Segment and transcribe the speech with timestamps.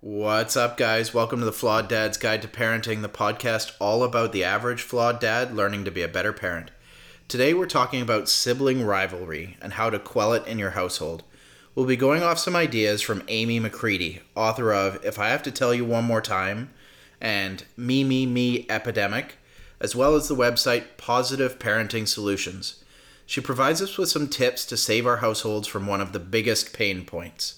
[0.00, 1.12] What's up, guys?
[1.12, 5.18] Welcome to the Flawed Dad's Guide to Parenting, the podcast all about the average flawed
[5.18, 6.70] dad learning to be a better parent.
[7.26, 11.24] Today, we're talking about sibling rivalry and how to quell it in your household.
[11.74, 15.50] We'll be going off some ideas from Amy McCready, author of If I Have to
[15.50, 16.70] Tell You One More Time
[17.20, 19.38] and Me, Me, Me Epidemic,
[19.80, 22.84] as well as the website Positive Parenting Solutions.
[23.26, 26.72] She provides us with some tips to save our households from one of the biggest
[26.72, 27.57] pain points.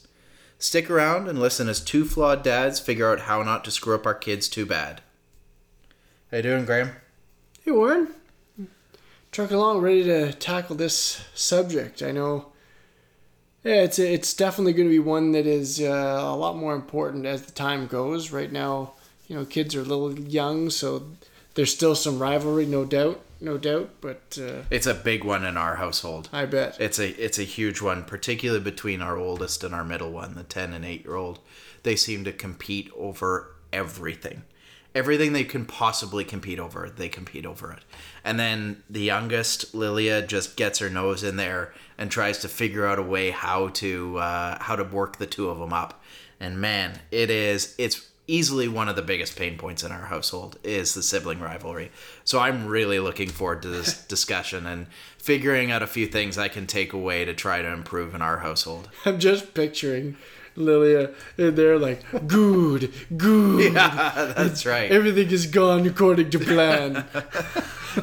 [0.60, 4.04] Stick around and listen as two flawed dads figure out how not to screw up
[4.04, 5.00] our kids too bad.
[6.30, 6.92] How you doing, Graham?
[7.64, 8.08] Hey Warren,
[9.32, 12.02] trucking along, ready to tackle this subject.
[12.02, 12.52] I know,
[13.64, 17.24] yeah, it's it's definitely going to be one that is uh, a lot more important
[17.24, 18.30] as the time goes.
[18.30, 18.92] Right now,
[19.28, 21.04] you know, kids are a little young, so
[21.54, 23.90] there's still some rivalry, no doubt, no doubt.
[24.00, 26.28] But uh, It's a big one in our household.
[26.32, 30.12] I bet It's a it's a huge one, particularly between our oldest and our middle
[30.12, 31.40] one, the ten and eight year old.
[31.82, 34.42] They seem to compete over everything.
[34.92, 37.84] Everything they can possibly compete over, they compete over it.
[38.24, 42.86] And then the youngest, Lilia, just gets her nose in there and tries to figure
[42.86, 46.02] out a way how to uh, how to work the two of them up.
[46.40, 50.56] And man, it is it's easily one of the biggest pain points in our household
[50.62, 51.90] is the sibling rivalry.
[52.24, 54.86] So I'm really looking forward to this discussion and
[55.18, 58.38] figuring out a few things I can take away to try to improve in our
[58.38, 58.88] household.
[59.04, 60.16] I'm just picturing
[60.56, 63.72] Lilia in there like good, good.
[63.74, 64.90] Yeah, that's right.
[64.90, 67.04] Everything is gone according to plan.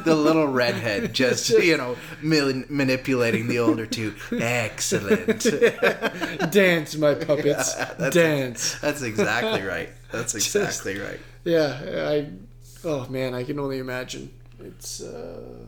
[0.04, 4.14] The little redhead just, you know, manipulating the older two.
[4.30, 5.46] Excellent.
[6.52, 7.74] Dance, my puppets.
[8.10, 8.78] Dance.
[8.80, 9.88] That's exactly right.
[10.12, 11.20] That's exactly right.
[11.44, 12.30] Yeah, I.
[12.84, 14.30] Oh man, I can only imagine.
[14.60, 15.66] It's uh,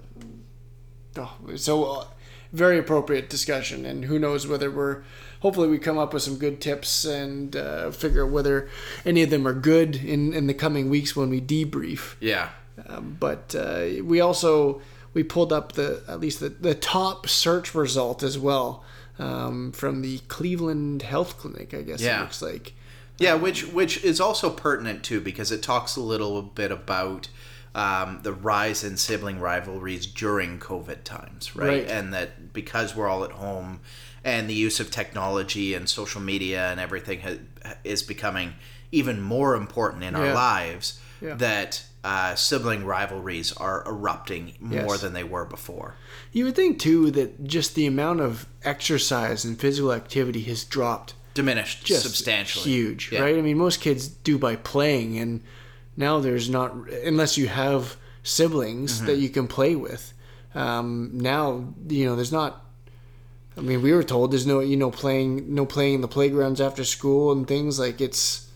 [1.17, 2.05] oh, so uh,
[2.53, 5.03] very appropriate discussion, and who knows whether we're.
[5.41, 8.69] Hopefully, we come up with some good tips and uh, figure out whether
[9.05, 12.15] any of them are good in in the coming weeks when we debrief.
[12.21, 12.51] Yeah.
[12.89, 14.81] Um, but uh, we also
[15.13, 18.85] we pulled up the at least the, the top search result as well
[19.19, 21.75] um, from the Cleveland Health Clinic.
[21.75, 22.19] I guess Yeah.
[22.19, 22.75] it looks like.
[23.21, 27.29] Yeah, which which is also pertinent too because it talks a little bit about
[27.75, 31.69] um, the rise in sibling rivalries during COVID times, right?
[31.69, 31.89] Right.
[31.89, 33.81] And that because we're all at home
[34.25, 38.55] and the use of technology and social media and everything ha- is becoming
[38.91, 41.35] even more important in our lives, Yeah.
[41.35, 45.01] that uh, sibling rivalries are erupting more Yes.
[45.03, 45.95] than they were before.
[46.33, 51.15] You would think too that just the amount of exercise and physical activity has dropped
[51.43, 52.65] Diminished just substantially.
[52.65, 53.21] huge, Yeah.
[53.23, 53.37] right?
[53.37, 55.41] I mean, most kids do by playing, and
[55.97, 56.75] now there's not
[57.05, 59.07] unless you have siblings Mm-hmm.
[59.07, 60.13] that you can play with.
[60.55, 62.65] Um, now you know there's not.
[63.57, 66.61] I mean, we were told there's no you know playing no playing in the playgrounds
[66.61, 68.49] after school and things like it's.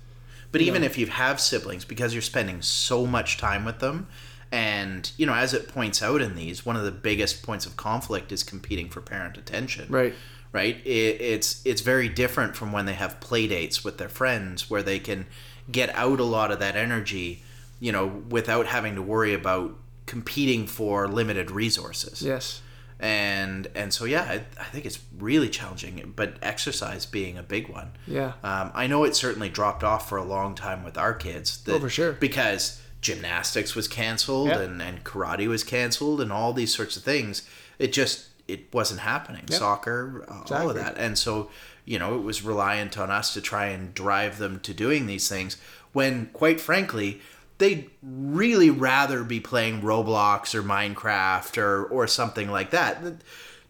[0.53, 4.07] But even if you have siblings, because you're spending so much time with them,
[4.53, 7.77] and you know, as it points out in these, one of the biggest points of
[7.77, 9.87] conflict is competing for parent attention.
[9.89, 10.15] Right.
[10.55, 10.77] Right.
[10.87, 14.83] It, it's it's very different from when they have play dates with their friends, where
[14.83, 15.27] they can
[15.71, 17.43] get out a lot of that energy,
[17.81, 19.77] you know, without having to worry about
[20.07, 22.61] competing for limited resources Yes.
[23.01, 27.71] and and so yeah I, I think it's really challenging but exercise being a big
[27.71, 28.33] one Yeah.
[28.43, 31.77] um, i know it certainly dropped off for a long time with our kids that,
[31.77, 32.13] Oh, for sure.
[32.13, 34.61] because gymnastics was canceled Yep.
[34.61, 37.49] and, and karate was canceled and all these sorts of things
[37.79, 39.59] it just it wasn't happening Yep.
[39.59, 41.51] soccer uh, all of that and so
[41.85, 45.29] you know it was reliant on us to try and drive them to doing these
[45.29, 45.57] things
[45.93, 47.21] when quite frankly
[47.59, 53.01] they'd really rather be playing Roblox or Minecraft or or something like that.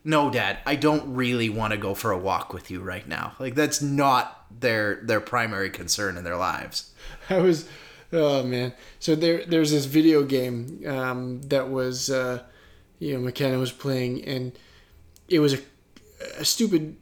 [0.06, 3.34] No, Dad, I don't really want to go for a walk with you right now.
[3.38, 6.92] Like that's not their their primary concern in their lives.
[7.30, 7.68] I was,
[8.12, 8.72] oh man.
[9.00, 12.42] So there, there's this video game um, that was, uh,
[13.04, 14.53] you know, McKenna was playing, and
[15.28, 15.59] it was a,
[16.38, 16.97] a stupid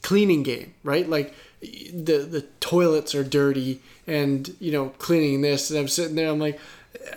[0.00, 1.06] cleaning game, right?
[1.06, 6.30] Like the the toilets are dirty, and you know, cleaning this, and I'm sitting there,
[6.30, 6.58] I'm like,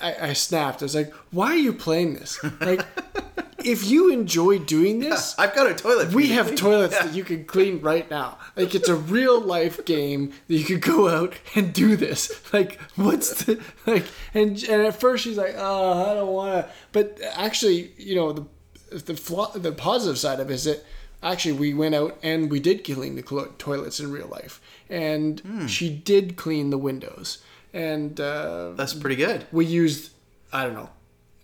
[0.02, 0.82] I, I snapped.
[0.82, 2.44] I was like, why are you playing this?
[2.60, 2.86] Like,
[3.68, 6.10] if you enjoy doing this, I've got a toilet.
[6.10, 8.38] for we have toilets that you can clean right now.
[8.56, 12.32] Like it's a real life game that you could go out and do this.
[12.54, 14.06] Like what's the like?
[14.34, 16.72] And and at first she's like, oh, I don't want to.
[16.92, 18.46] But actually, you know, the
[18.90, 20.84] the flaw, the positive side of it is that
[21.22, 25.42] actually we went out and we did clean the clo- toilets in real life, and
[25.68, 27.40] she did clean the windows,
[27.74, 29.46] and uh, That's pretty good.
[29.52, 30.12] we used
[30.54, 30.90] I don't know,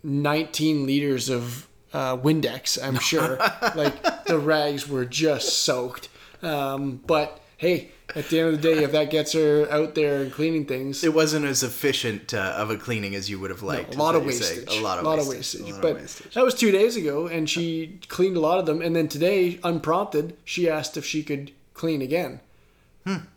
[0.03, 2.77] 19 liters of uh, Windex.
[2.83, 3.37] I'm sure,
[3.75, 6.09] like the rags were just soaked.
[6.41, 10.21] Um, but hey, at the end of the day, if that gets her out there
[10.21, 13.63] and cleaning things, It wasn't as efficient uh, of a cleaning as you would have
[13.63, 13.89] liked.
[13.89, 14.59] a is lot what of you're saying.
[14.65, 14.77] wastage.
[14.79, 15.61] A lot of wastage.
[15.61, 16.33] a lot of But wastage.
[16.33, 18.81] that was two days ago, and she cleaned a lot of them.
[18.81, 22.41] And then today, unprompted, she asked if she could clean again.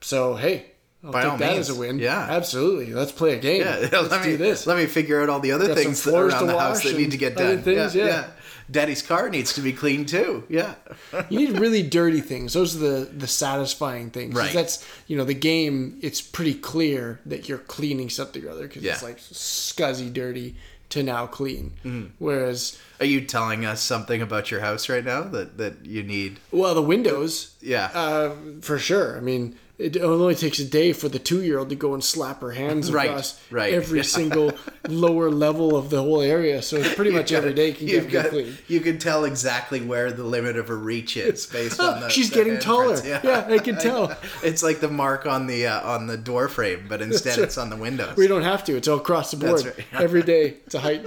[0.00, 0.66] So hey,
[1.02, 1.12] I'll Hmm.
[1.12, 1.70] By take that means.
[1.70, 1.98] as a win.
[1.98, 2.18] Yeah.
[2.30, 2.92] absolutely.
[2.92, 3.60] Let's play a game.
[3.62, 4.66] Yeah, Let's let me do this.
[4.66, 7.16] Let me figure out all the other Got things around the house that need to
[7.16, 7.62] get done.
[7.62, 8.26] things, yeah.
[8.70, 10.44] Daddy's car needs to be cleaned too.
[10.48, 10.74] Yeah.
[11.28, 12.52] you need really dirty things.
[12.52, 14.34] Those are the the satisfying things.
[14.34, 14.52] Right.
[14.52, 15.98] That's you know the game.
[16.02, 20.56] It's pretty clear that you're cleaning something or other because it's like scuzzy dirty
[20.88, 21.72] to now clean.
[21.84, 22.06] Mm-hmm.
[22.18, 26.38] Whereas Are you telling us something about your house right now that that you need?
[26.52, 27.90] well the windows Yeah.
[27.94, 29.16] uh, for sure.
[29.16, 29.56] I mean.
[29.78, 33.10] It only takes a day for the two-year-old to go and slap her hands Right,
[33.10, 33.74] across right.
[33.74, 34.52] every single
[34.88, 36.62] lower level of the whole area.
[36.62, 38.56] So it's pretty much every day can get got, clean.
[38.68, 42.08] you can tell exactly where the limit of her reach is based on the.
[42.08, 42.98] She's the getting taller.
[43.04, 44.16] Yeah, I can tell.
[44.42, 47.68] It's like the mark on the uh, on the door frame, but instead it's on
[47.68, 48.16] the windows.
[48.16, 48.76] We don't have to.
[48.78, 49.62] It's all across the board.
[49.66, 49.84] Right.
[49.92, 51.04] Every day, it's a height.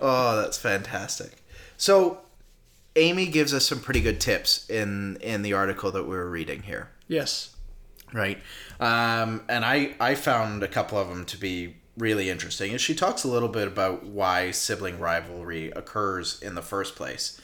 [0.00, 1.32] Oh, that's fantastic.
[1.76, 2.20] So,
[2.96, 6.62] Amy gives us some pretty good tips in in the article that we are reading
[6.62, 7.54] here, Yes.
[8.12, 8.38] right?
[8.80, 12.70] Um, and I I found a couple of them to be really interesting.
[12.70, 17.38] And she talks a little bit about why sibling rivalry occurs in the first place.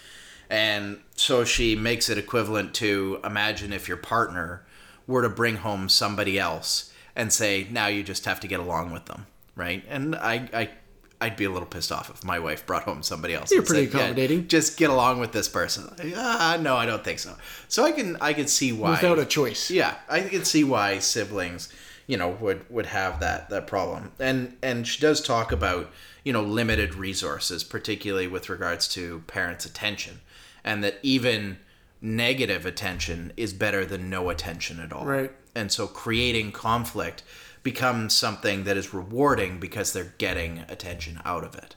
[0.51, 4.65] And so she makes it equivalent to imagine if your partner
[5.07, 8.91] were to bring home somebody else and say, now you just have to get along
[8.91, 9.85] with them, right?
[9.89, 10.71] And I, I,
[11.21, 13.51] I'd be a little pissed off if my wife brought home somebody else.
[13.51, 15.93] You're pretty said, "Yeah, accommodating." just get along with this person.
[16.17, 17.37] Ah, no, I don't think so.
[17.67, 19.71] So I can, I can see why Without a choice.
[19.71, 21.73] yeah, I can see why siblings,
[22.07, 24.13] you know, would would have that that problem.
[24.21, 25.91] And and she does talk about,
[26.25, 30.21] you know, limited resources, particularly with regards to parents' attention,
[30.63, 31.59] and that even
[32.01, 35.05] negative attention is better than no attention at all.
[35.05, 35.33] Right.
[35.57, 37.25] And so creating conflict
[37.63, 41.75] becomes something that is rewarding because they're getting attention out of it.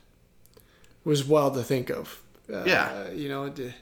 [0.55, 2.21] it was wild to think of.
[2.51, 3.09] Uh, Yeah.
[3.11, 3.73] You know, d-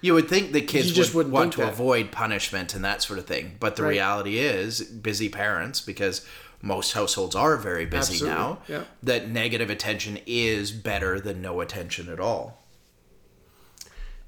[0.00, 1.72] You would think the kids just would want to that.
[1.72, 3.90] avoid punishment and that sort of thing, but the Right.
[3.90, 6.24] reality is, busy parents, because
[6.62, 8.84] most households are very busy Absolutely, now, yeah.
[9.02, 12.58] that negative attention is better than no attention at all.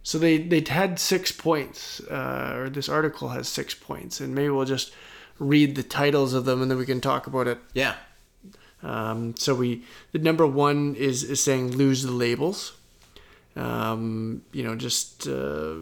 [0.02, 4.48] so they they had six points, uh, or this article has six points, and maybe
[4.48, 4.92] we'll just
[5.38, 7.58] read the titles of them, and then we can talk about it.
[7.74, 7.94] Yeah,
[8.82, 9.82] Um, so we
[10.12, 12.76] the number one is is saying lose the labels.
[13.54, 15.74] Um, you know, just uh,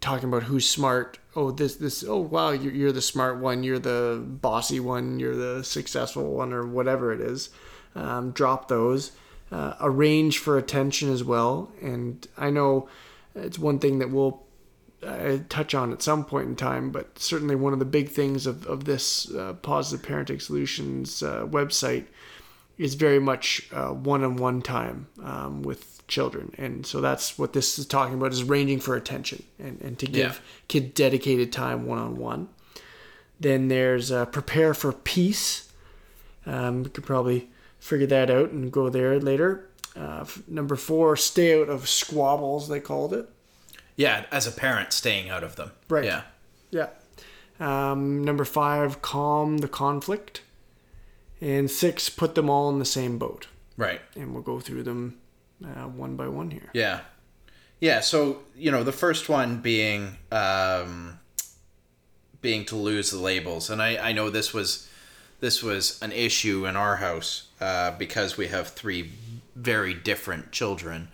[0.00, 1.18] talking about who's smart.
[1.34, 2.04] Oh, this this.
[2.06, 3.62] Oh, wow, you're, you're the smart one.
[3.62, 5.18] You're the bossy one.
[5.20, 7.50] You're the successful one, or whatever it is.
[7.94, 9.12] Um, drop those.
[9.50, 11.70] Uh, arrange for attention as well.
[11.80, 12.88] And I know
[13.34, 14.42] it's one thing that we'll
[15.06, 18.46] uh, touch on at some point in time, but certainly one of the big things
[18.46, 22.06] of, of this uh, Positive Parenting Solutions uh, website
[22.78, 26.52] is very much one on one time um, with children.
[26.58, 30.06] And so that's what this is talking about is ranging for attention and, and to
[30.06, 30.38] give Yeah.
[30.68, 32.48] kid dedicated time one on one.
[33.40, 35.72] Then there's uh, prepare for peace.
[36.44, 37.48] Um, we could probably
[37.78, 39.68] figure that out and go there later.
[39.96, 43.28] Uh, number four, stay out of squabbles, they called it.
[43.96, 44.26] Yeah.
[44.30, 45.72] As a parent, staying out of them.
[45.88, 46.04] Right.
[46.04, 46.22] Yeah,
[46.70, 46.88] Yeah.
[47.58, 50.42] Um, number five, calm the conflict.
[51.40, 53.46] And six, put them all in the same boat.
[53.76, 54.00] right.
[54.14, 55.18] And we'll go through them
[55.64, 56.70] uh, one by one here.
[56.72, 57.00] Yeah.
[57.78, 61.18] Yeah, so, you know, the first one being um
[62.40, 63.70] being to lose the labels.
[63.70, 64.88] And I, I know this was
[65.40, 69.10] this was an issue in our house, uh, because we have three
[69.54, 71.08] very different children,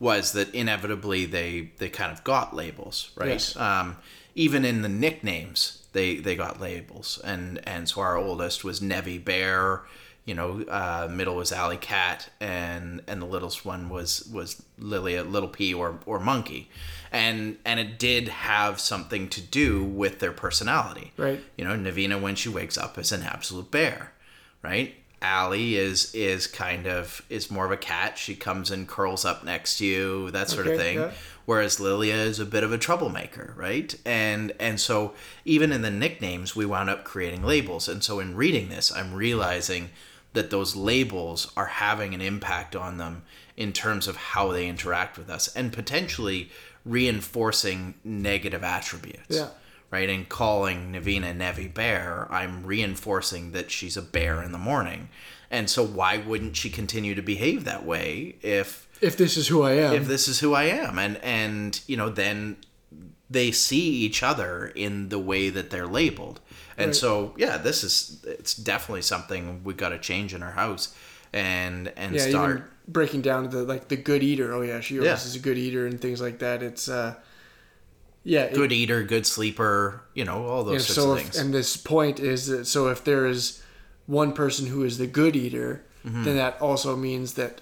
[0.00, 3.30] was that inevitably they they kind of got labels, right?
[3.30, 3.56] Yes.
[3.56, 3.96] Um
[4.34, 7.20] even in the nicknames they they got labels.
[7.24, 9.82] And and so our oldest was Nevy Bear,
[10.24, 15.24] you know, uh, middle was Alley Cat, and and the littlest one was was Lilia
[15.24, 16.68] Little P or or Monkey,
[17.10, 21.12] and and it did have something to do with their personality.
[21.16, 21.40] Right.
[21.56, 24.12] You know, Navina when she wakes up is an absolute bear,
[24.62, 24.94] right?
[25.20, 28.18] Allie is is kind of is more of a cat.
[28.18, 30.98] She comes and curls up next to you, that sort of thing.
[30.98, 31.10] yeah.
[31.44, 33.94] Whereas Lilia is a bit of a troublemaker, right?
[34.04, 37.88] And and so even in the nicknames, we wound up creating labels.
[37.88, 39.90] And so in reading this, I'm realizing
[40.34, 43.22] that those labels are having an impact on them
[43.56, 46.50] in terms of how they interact with us and potentially
[46.84, 49.36] reinforcing negative attributes.
[49.36, 49.48] Yeah.
[49.90, 50.10] Right?
[50.10, 55.08] And calling Navina Nevi Bear, I'm reinforcing that she's a bear in the morning.
[55.50, 59.62] And so why wouldn't she continue to behave that way if If this is who
[59.62, 59.94] I am.
[59.94, 62.58] if this is who I am, and and you know then
[63.30, 66.40] they see each other in the way that they're labeled.
[66.76, 66.94] And Right.
[66.96, 70.94] so, yeah, this is it's definitely something we got to change in our house
[71.32, 74.52] and and yeah, start breaking down the like the good eater.
[74.54, 75.28] Oh yeah, she always Yeah.
[75.28, 76.62] is a good eater and things like that.
[76.62, 77.14] It's uh,
[78.24, 81.38] yeah, it- good eater, good sleeper, you know, all those sorts so of if, things.
[81.38, 83.62] and this point is that so if there is
[84.06, 86.22] one person who is the good eater, Mm-hmm.
[86.24, 87.60] then that also means that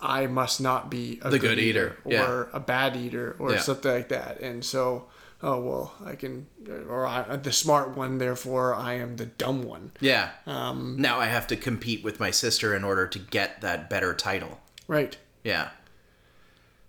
[0.00, 2.44] I must not be a The good eater, or yeah.
[2.52, 3.60] a bad eater or Yeah.
[3.60, 4.40] something like that.
[4.40, 5.06] And so,
[5.44, 6.46] oh well, I can
[6.88, 9.92] or I, the smart one, therefore I am the dumb one.
[10.00, 10.30] yeah.
[10.46, 14.12] Um, now I have to compete with my sister in order to get that better
[14.12, 14.58] title.
[14.88, 15.16] right.
[15.44, 15.68] Yeah.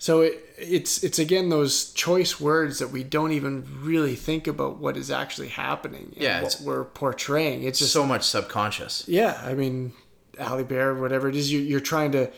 [0.01, 4.77] So it, it's it's again those choice words that we don't even really think about
[4.77, 6.13] what is actually happening.
[6.13, 7.63] and Yeah, what we're portraying.
[7.63, 9.03] It's just so much subconscious.
[9.08, 9.41] yeah.
[9.46, 9.91] I mean,
[10.39, 12.32] Ali Bear, whatever it is, you, you're trying to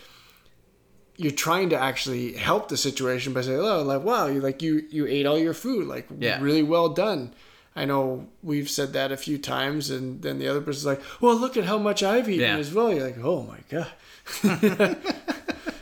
[1.17, 4.81] you're trying to actually help the situation by saying, "Oh, like wow, you like you
[4.89, 6.41] you ate all your food, like Yeah.
[6.41, 7.31] really well done."
[7.75, 11.35] I know we've said that a few times, and then the other person's like, "Well,
[11.35, 12.57] look at how much I've eaten Yeah.
[12.57, 13.91] as well." You're like, "Oh my god."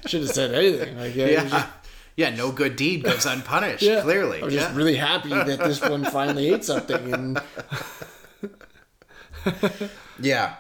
[0.10, 0.98] Should have said anything.
[0.98, 1.68] Like, yeah, it was Yeah.
[2.16, 4.02] Yeah, no good deed goes unpunished, Yeah.
[4.02, 4.42] clearly.
[4.42, 4.62] I was yeah.
[4.64, 7.14] just really happy that this one finally ate something.
[7.14, 7.42] And
[10.20, 10.56] Yeah,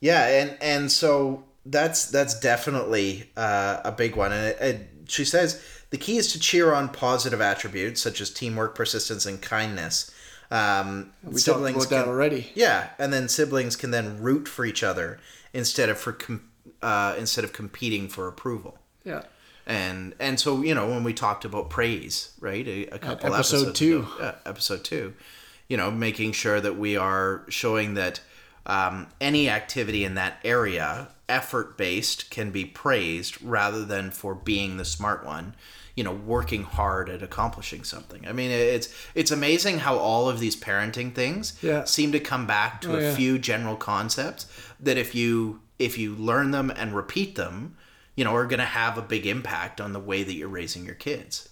[0.00, 4.32] yeah, and and so that's that's definitely uh, a big one.
[4.32, 8.30] And it, it, she says the key is to cheer on positive attributes such as
[8.30, 10.10] teamwork, persistence, and kindness.
[10.50, 12.52] Um, we talked about that already.
[12.54, 15.18] Yeah, and then siblings can then root for each other
[15.52, 16.48] instead of for com-
[16.82, 18.78] uh, instead of competing for approval.
[19.04, 19.22] Yeah.
[19.66, 22.66] And and so you know when we talked about praise, right?
[22.68, 23.98] A, a couple episode episodes two.
[24.00, 25.14] ago, uh, episode two,
[25.68, 28.20] you know, making sure that we are showing that
[28.66, 34.76] um, any activity in that area, effort based, can be praised rather than for being
[34.76, 35.54] the smart one.
[35.96, 38.28] You know, working hard at accomplishing something.
[38.28, 41.84] I mean, it's it's amazing how all of these parenting things Yeah.
[41.84, 43.14] seem to come back to Oh, a yeah.
[43.14, 44.46] few general concepts
[44.78, 47.76] that if you if you learn them and repeat them,
[48.14, 50.84] you know, are going to have a big impact on the way that you're raising
[50.86, 51.48] your kids.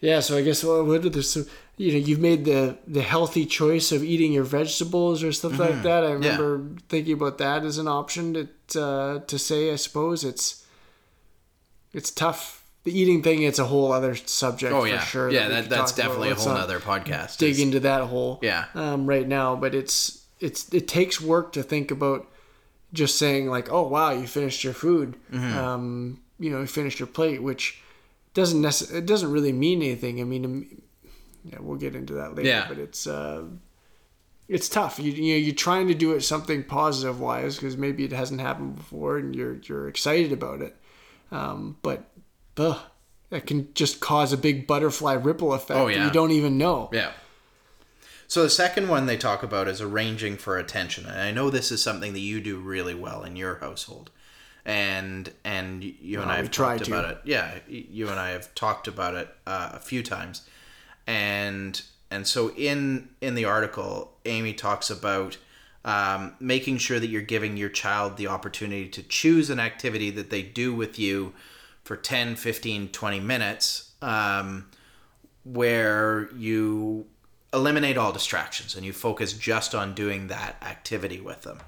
[0.00, 1.44] Yeah, so I guess well, what are the so
[1.76, 5.82] you know you've made the the healthy choice of eating your vegetables or stuff like
[5.84, 6.02] that.
[6.04, 9.72] I remember thinking about that as an option to uh, to say.
[9.72, 10.66] I suppose it's
[11.92, 12.64] it's tough.
[12.84, 14.72] The eating thing, it's a whole other subject.
[14.72, 15.30] Oh for sure.
[15.30, 16.08] yeah, that that, that's talk about.
[16.08, 17.38] definitely a whole other podcast.
[17.38, 18.40] Dig It's- into that hole.
[18.42, 18.64] Yeah.
[18.74, 22.26] Um, right now, but it's it's it takes work to think about
[22.92, 25.16] just saying like, oh wow, you finished your food.
[25.32, 25.58] Mm-hmm.
[25.58, 27.82] Um, you know, you finished your plate, which
[28.34, 30.20] doesn't necess- it doesn't really mean anything.
[30.20, 30.82] I mean, um,
[31.44, 32.48] yeah, we'll get into that later.
[32.48, 32.66] Yeah.
[32.68, 33.44] But it's uh,
[34.48, 34.98] it's tough.
[34.98, 38.40] You you know you're trying to do it something positive wise because maybe it hasn't
[38.40, 40.76] happened before and you're you're excited about it.
[41.30, 42.04] Um, but
[42.58, 42.78] ugh,
[43.30, 46.04] that can just cause a big butterfly ripple effect Oh, that yeah.
[46.04, 46.90] you don't even know.
[46.92, 47.12] Yeah.
[48.28, 51.70] So the second one they talk about is arranging for attention, and I know this
[51.70, 54.10] is something that you do really well in your household,
[54.64, 57.18] and and you and Well, I have talked about it.
[57.24, 60.48] Yeah, you and I have talked about it uh, a few times,
[61.06, 65.36] and and so in in the article, Amy talks about
[65.84, 70.30] um, making sure that you're giving your child the opportunity to choose an activity that
[70.30, 71.32] they do with you
[71.82, 74.66] for 10 15 20 minutes um,
[75.44, 77.06] where you
[77.52, 81.58] eliminate all distractions and you focus just on doing that activity with them.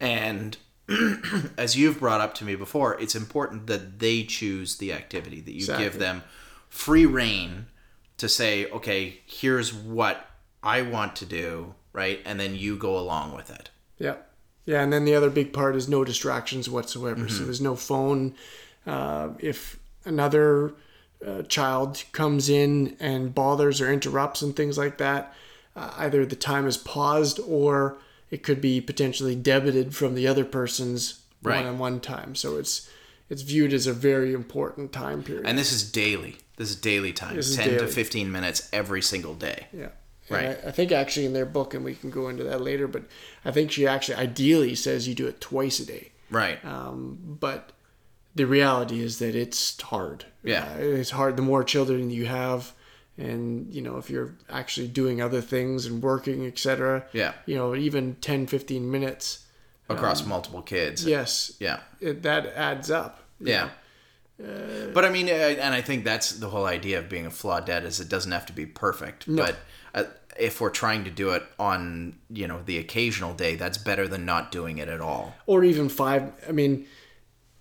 [0.00, 0.56] And
[1.56, 5.52] as you've brought up to me before, it's important that they choose the activity, that
[5.52, 5.84] you Exactly.
[5.84, 6.22] give them
[6.68, 7.66] free rein
[8.18, 10.28] to say, okay, here's what
[10.62, 12.20] I want to do, right?
[12.24, 13.70] And then you go along with it.
[13.98, 14.16] Yeah.
[14.64, 17.22] Yeah, and then the other big part is no distractions whatsoever.
[17.22, 17.36] Mm-hmm.
[17.36, 18.34] So there's no phone.
[18.86, 20.74] Uh, if another
[21.26, 25.34] uh, child comes in and bothers or interrupts and things like that,
[25.76, 27.96] uh, either the time is paused or
[28.30, 31.56] it could be potentially debited from the other person's Right.
[31.64, 32.36] one-on-one time.
[32.36, 32.88] So it's
[33.28, 35.44] it's viewed as a very important time period.
[35.46, 36.36] And this is daily.
[36.56, 37.34] This is daily time.
[37.34, 39.66] This is 10 to 15 minutes every single day.
[39.72, 39.88] Yeah.
[40.30, 40.58] Right.
[40.64, 43.02] I, I think actually in their book, and we can go into that later, but
[43.44, 46.12] I think she actually ideally says you do it twice a day.
[46.30, 46.62] Right.
[46.64, 47.72] Um, but
[48.34, 50.26] the reality is that it's hard.
[50.42, 50.64] Yeah.
[50.76, 52.72] Uh, it's hard the more children you have,
[53.18, 57.04] and you know if you're actually doing other things and working, etc.
[57.12, 57.32] Yeah.
[57.46, 59.44] You know, even 10, 15 minutes.
[59.88, 61.04] Across multiple kids.
[61.04, 61.54] Yes.
[61.60, 61.80] Yeah.
[62.00, 63.20] It, that adds up.
[63.40, 63.68] Yeah.
[64.38, 67.66] but I mean, uh, and I think that's the whole idea of being a flawed
[67.66, 69.24] dad is it doesn't have to be perfect.
[69.28, 69.56] But
[69.94, 70.04] uh,
[70.38, 74.24] if we're trying to do it on, you know, the occasional day, that's better than
[74.24, 75.34] not doing it at all.
[75.46, 76.32] or even five.
[76.48, 76.86] I mean,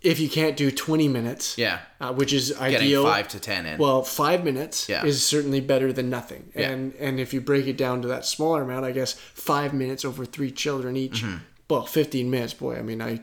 [0.02, 1.80] if you can't do 20 minutes, Yeah.
[2.00, 3.04] uh, which is Getting ideal.
[3.04, 3.78] five to ten in.
[3.78, 5.06] Well, five minutes Yeah.
[5.06, 6.50] is certainly better than nothing.
[6.56, 6.70] Yeah.
[6.72, 10.04] And and if you break it down to that smaller amount, I guess five minutes
[10.04, 11.22] over three children each.
[11.24, 11.38] Mm-hmm.
[11.70, 12.54] Well, 15 minutes.
[12.54, 13.22] Boy, I mean, I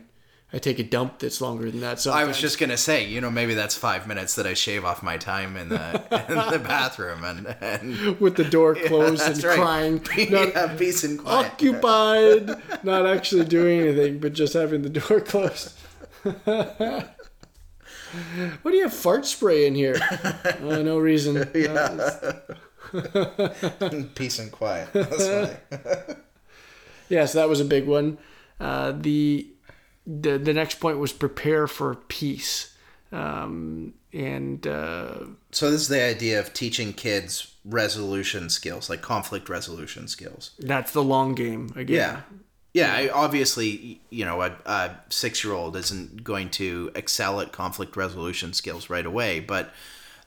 [0.51, 1.99] I take a dump that's longer than that.
[1.99, 4.83] So I was just gonna say, you know, maybe that's five minutes that I shave
[4.85, 9.35] off my time in the in the bathroom and and with the door closed and
[9.35, 9.59] that's right.
[9.59, 9.95] crying,
[10.31, 11.51] not yeah, peace and quiet.
[11.51, 15.73] occupied, not actually doing anything, but just having the door closed.
[18.61, 19.95] what do you have fart spray in here?
[20.43, 21.45] Uh, no reason.
[24.15, 24.89] peace and quiet.
[24.93, 25.53] That's funny.
[27.09, 28.17] Yeah, so that was a big one.
[28.59, 29.47] Uh, the,
[30.05, 32.75] the the next point was prepare for peace,
[33.11, 35.19] um, and uh,
[35.51, 40.51] So this is the idea of teaching kids resolution skills, like conflict resolution skills.
[40.59, 41.97] that's the long game again.
[41.97, 42.21] Yeah.
[42.73, 47.51] Yeah, I, obviously, you know, a, a six year old isn't going to excel at
[47.51, 49.71] conflict resolution skills right away, but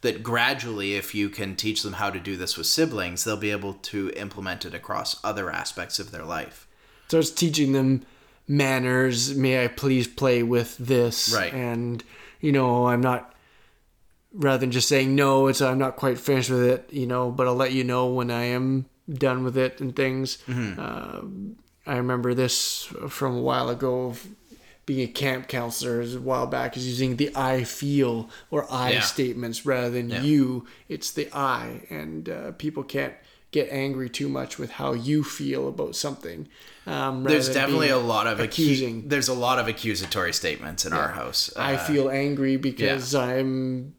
[0.00, 3.52] that gradually, if you can teach them how to do this with siblings, they'll be
[3.52, 6.66] able to implement it across other aspects of their life.
[7.08, 8.04] So it's teaching them
[8.48, 9.36] manners.
[9.36, 11.32] May I please play with this?
[11.32, 11.52] Right.
[11.52, 12.02] And
[12.40, 13.28] you know, I'm not.
[14.34, 16.88] Rather than just saying no, it's I'm not quite finished with it.
[16.90, 20.38] You know, but I'll let you know when I am done with it and things.
[20.48, 21.20] Uh,
[21.86, 24.06] I remember this from a while ago.
[24.06, 24.26] Of
[24.84, 29.00] being a camp counselor a while back is using the I feel or I Yeah.
[29.00, 30.66] statements rather than you.
[30.88, 33.14] It's the I, and uh, people can't
[33.52, 36.48] get angry too much with how you feel about something.
[36.86, 38.88] Um, There's definitely a lot of accusing.
[38.88, 39.08] accusing.
[39.08, 41.50] there's a lot of accusatory statements in our house.
[41.54, 43.94] I Uh, feel angry because I'm.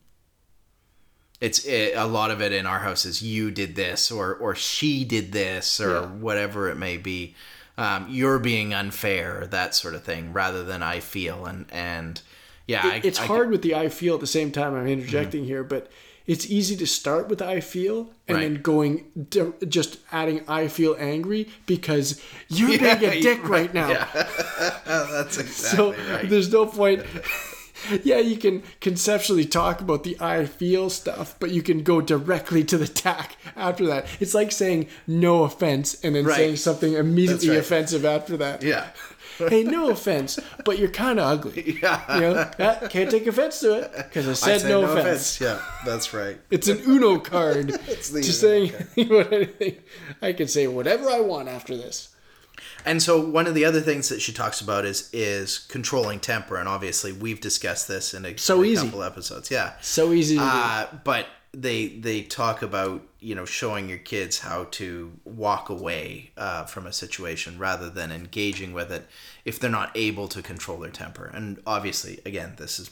[1.39, 4.53] it's it, a lot of it in our house is you did this or or
[4.55, 6.05] she did this or Yeah.
[6.07, 7.35] whatever it may be
[7.77, 12.21] um, you're being unfair that sort of thing rather than i feel and and
[12.67, 14.73] yeah I, It's I- hard with the I feel at the same time.
[14.73, 15.91] I'm interjecting here, but
[16.25, 20.95] it's easy to start with I feel and then going di- just adding I feel
[20.97, 23.89] angry because you're Yeah, being a dick right now.
[24.85, 27.03] that's So exactly right there's no point.
[28.03, 32.63] yeah, you can conceptually talk about the I feel stuff, but you can go directly
[32.65, 34.05] to the tack after that.
[34.19, 36.35] It's like saying no offense and then Right.
[36.37, 37.59] saying something immediately right.
[37.59, 38.63] offensive after that.
[38.63, 38.87] yeah
[39.49, 41.79] hey, no offense, but you're kind of ugly.
[41.81, 44.83] yeah You know, Ah, can't take offense to it because I said, I said no,
[44.83, 45.41] offense.
[45.41, 47.71] yeah that's right It's an Uno card.
[47.87, 48.87] It's the Just Uno saying
[49.31, 49.75] anything.
[50.21, 52.09] I can say whatever I want after this.
[52.85, 56.57] And so one of the other things that she talks about is is controlling temper,
[56.57, 58.85] and obviously we've discussed this in a, So in a easy.
[58.85, 59.49] couple episodes.
[59.51, 60.47] Yeah, So easy to do.
[60.47, 66.31] uh, but they they talk about you know showing your kids how to walk away
[66.35, 69.07] uh, from a situation rather than engaging with it
[69.45, 71.25] if they're not able to control their temper.
[71.33, 72.89] And obviously, again, this is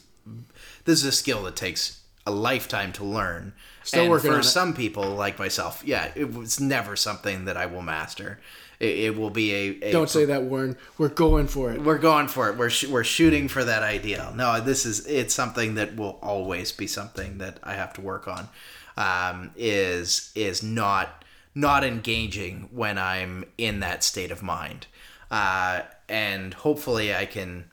[0.84, 3.52] this is a skill that takes a lifetime to learn.
[3.82, 7.66] Still and working for some people like myself, yeah, it was never something that I
[7.66, 8.38] will master.
[8.82, 10.76] It, it will be a, a Don't say that, Warren.
[10.98, 11.80] We're going for it.
[11.80, 12.58] we're going for it.
[12.58, 14.32] We're sh- we're shooting for that ideal.
[14.34, 18.26] No, this is it's something that will always be something that I have to work
[18.26, 18.48] on.
[18.96, 24.86] Um, is is not not engaging when I'm in that state of mind,
[25.30, 27.70] uh, and hopefully I can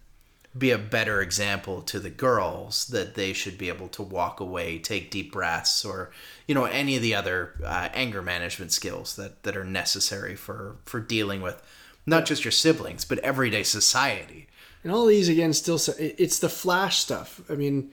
[0.58, 4.80] be a better example to the girls that they should be able to walk away,
[4.80, 6.12] take deep breaths, or
[6.48, 10.78] you know any of the other uh, anger management skills that that are necessary for
[10.86, 11.62] for dealing with
[12.06, 14.48] not just your siblings but everyday society.
[14.84, 17.42] And all these again, still, it's the flash stuff.
[17.50, 17.92] I mean,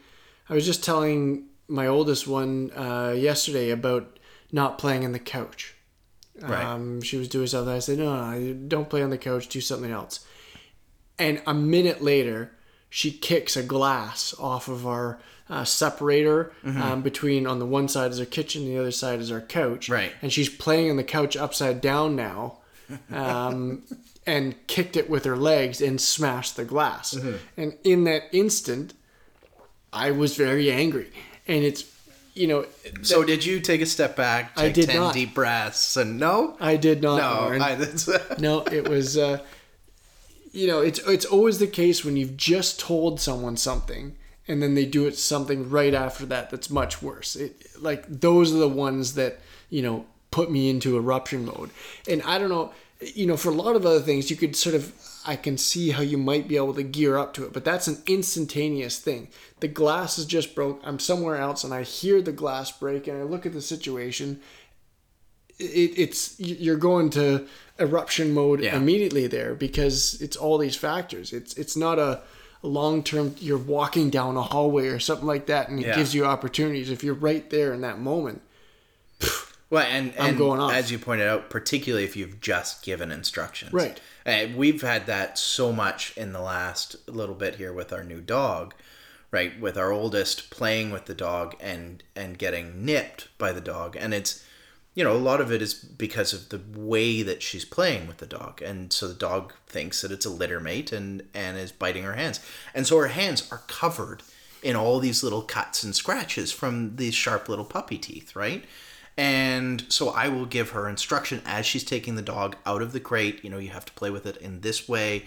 [0.49, 4.19] I was just telling my oldest one uh, yesterday about
[4.53, 5.75] not playing on the couch.
[6.41, 6.65] Right.
[6.65, 7.73] Um, she was doing something.
[7.73, 9.49] I said, no, no, don't play on the couch.
[9.49, 10.25] Do something else.
[11.19, 12.53] And a minute later,
[12.91, 16.83] she kicks a glass off of our uh, separator Mm-hmm.
[16.83, 19.89] um, between on the one side is our kitchen, the other side is our couch.
[19.89, 20.13] Right.
[20.21, 22.59] And she's playing on the couch upside down now,
[23.13, 23.83] um,
[24.27, 27.15] and kicked it with her legs and smashed the glass.
[27.15, 27.37] Mm-hmm.
[27.57, 28.95] And in that instant,
[29.93, 31.13] I was very angry.
[31.47, 31.85] And it's,
[32.35, 32.67] you know,
[33.03, 35.15] So did you take a step back, I did ten not.
[35.15, 37.19] deep breaths, and no, I did not.
[37.19, 37.89] no, I,
[38.41, 39.17] no, it was.
[39.17, 39.39] Uh,
[40.57, 44.17] you know, it's it's always the case when you've just told someone something
[44.49, 47.37] and then they do it something right after that that's much worse.
[47.37, 49.39] It, like those are the ones that
[49.69, 51.71] you know put me into eruption mode.
[52.09, 54.75] And I don't know, you know, for a lot of other things, you could sort
[54.75, 54.95] of
[55.27, 57.87] I can see how you might be able to gear up to it, but that's
[57.87, 59.29] an instantaneous thing.
[59.61, 60.81] The glass is just broke.
[60.85, 64.41] I'm somewhere else and I hear the glass break and I look at the situation
[65.59, 67.47] it, it's you're going to
[67.79, 68.77] eruption mode Yeah.
[68.77, 71.33] immediately there because it's all these factors.
[71.33, 72.23] It's it's not a
[72.63, 75.95] long term you're walking down a hallway or something like that and it Yeah.
[75.97, 78.43] gives you opportunities if you're right there in that moment
[79.69, 80.73] Well, and, and going off.
[80.73, 83.73] as you pointed out, particularly if you've just given instructions.
[83.73, 84.01] Right.
[84.25, 88.21] Uh, we've had that so much in the last little bit here with our new
[88.21, 88.75] dog,
[89.33, 89.61] right?
[89.61, 94.15] With our oldest playing with the dog and and getting nipped by the dog, and
[94.15, 94.45] it's
[94.97, 98.17] you know a lot of it is because of the way that she's playing with
[98.17, 101.71] the dog, and so the dog thinks that it's a litter mate and and is
[101.71, 102.41] biting her hands,
[102.75, 104.25] and so her hands are covered
[104.63, 108.65] in all these little cuts and scratches from these sharp little puppy teeth, right?
[109.19, 113.01] And so I will give her instruction as she's taking the dog out of the
[113.01, 113.45] crate.
[113.45, 115.27] You know, you have to play with it in this way.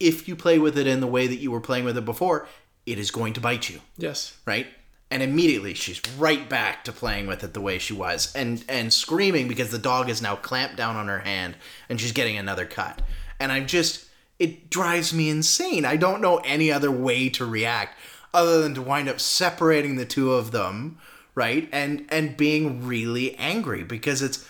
[0.00, 2.48] If you play with it in the way that you were playing with it before,
[2.86, 4.66] it is going to bite you, yes right?
[5.10, 8.92] And immediately she's right back to playing with it the way she was and and
[8.92, 11.56] screaming because the dog is now clamped down on her hand
[11.88, 13.00] and she's getting another cut.
[13.40, 14.04] And I'm just
[14.38, 15.84] it drives me insane.
[15.86, 17.98] I don't know any other way to react
[18.34, 20.98] other than to wind up separating the two of them,
[21.34, 21.68] right?
[21.72, 24.46] And and being really angry because it's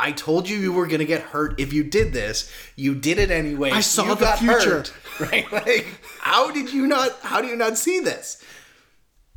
[0.00, 2.50] I told you you were gonna get hurt if you did this.
[2.74, 3.70] You did it anyway.
[3.70, 4.54] I saw You the got future.
[4.78, 5.52] hurt, right?
[5.52, 5.86] Like,
[6.20, 7.16] how did you not?
[7.22, 8.42] How do you not see this?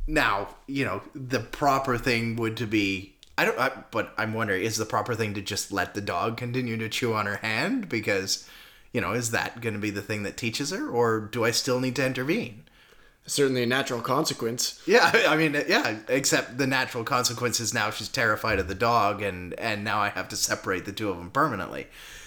[0.06, 3.14] Now, you know, the proper thing would to be.
[3.36, 3.58] I don't.
[3.58, 6.88] I, but I'm wondering, is the proper thing to just let the dog continue to
[6.88, 8.48] chew on her hand because,
[8.92, 11.50] you know, is that going to be the thing that teaches her, or do I
[11.50, 12.64] still need to intervene?
[13.26, 15.98] certainly a natural consequence Yeah, I mean, yeah.
[16.08, 20.10] Except the natural consequence is now she's terrified of the dog, and and now I
[20.10, 21.86] have to separate the two of them permanently.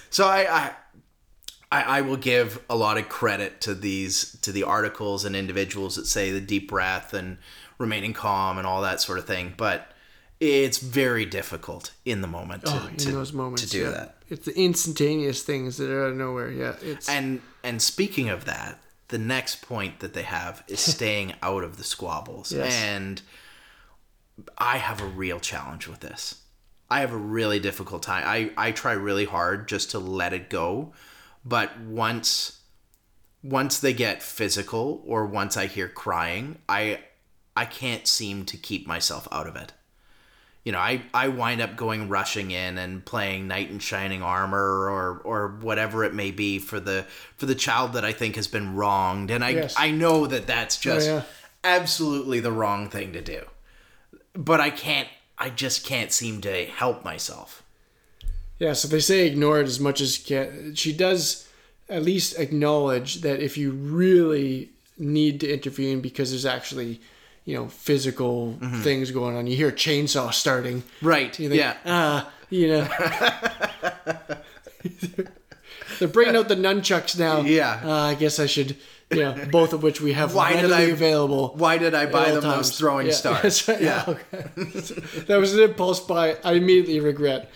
[0.09, 0.71] So I, I,
[1.71, 5.95] I, I will give a lot of credit to these to the articles and individuals
[5.95, 7.37] that say the deep breath and
[7.77, 9.91] remaining calm and all that sort of thing, but
[10.39, 13.89] it's very difficult in the moment to, Oh, in to, those moments to do yeah.
[13.89, 14.15] that.
[14.29, 18.45] it's the instantaneous things that are out of nowhere yeah it's And and speaking of
[18.45, 22.51] that, the next point that they have is staying out of the squabbles.
[22.51, 22.73] Yes.
[22.73, 23.21] And
[24.57, 26.41] I have a real challenge with this.
[26.89, 28.23] I have a really difficult time.
[28.25, 30.93] I, I try really hard just to let it go.
[31.43, 32.59] But once
[33.43, 36.99] once they get physical or once I hear crying, I
[37.57, 39.73] I can't seem to keep myself out of it
[40.67, 44.59] you know, I, I wind up going rushing in and playing knight in shining armor
[44.59, 47.05] or or whatever it may be for the
[47.37, 49.75] for the child that I think has been wronged, and I Yes.
[49.77, 51.21] I know that that's oh, just yeah.
[51.63, 53.45] absolutely the wrong thing to do,
[54.33, 57.63] but I can't I just can't seem to help myself.
[58.59, 60.75] Yeah, so they say ignore it as much as you can.
[60.75, 61.47] She does
[61.87, 66.99] at least acknowledge that if you really need to intervene because there's actually,
[67.47, 69.47] you know, physical things going on.
[69.47, 70.83] You hear a chainsaw starting.
[71.01, 71.39] Right?
[71.39, 71.77] You think, yeah.
[71.86, 72.88] Ah, you know.
[75.99, 77.39] They're bringing out the nunchucks now.
[77.41, 77.79] Yeah.
[77.83, 78.75] Uh, I guess I should,
[79.12, 81.53] you know, both of which we have Why did readily I- available.
[81.55, 82.77] Why did I buy them those times.
[82.77, 83.65] throwing Yeah, stars?
[83.67, 83.81] right.
[83.81, 84.03] Yeah.
[84.07, 84.43] okay.
[85.27, 86.36] that was an impulse buy.
[86.43, 87.49] I immediately regret.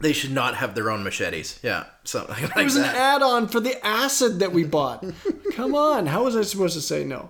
[0.00, 1.60] They should not have their own machetes.
[1.62, 5.04] Yeah, something like it was an add-on for the acid that we bought.
[5.52, 7.28] Come on, how was I supposed to say no?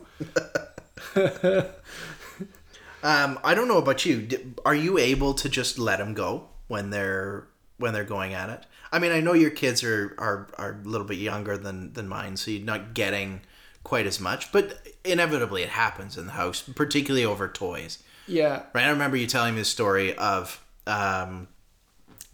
[3.03, 4.29] Um, I don't know about you.
[4.65, 7.47] Are you able to just let them go when they're
[7.79, 8.67] when they're going at it?
[8.93, 12.09] I mean, I know your kids are are, are a little bit younger than than
[12.09, 13.41] mine, so you're not getting
[13.85, 14.53] quite as much.
[14.53, 18.03] But inevitably, it happens in the house, particularly over toys.
[18.27, 18.85] Yeah, Right?
[18.85, 21.49] I remember you telling me the story of um,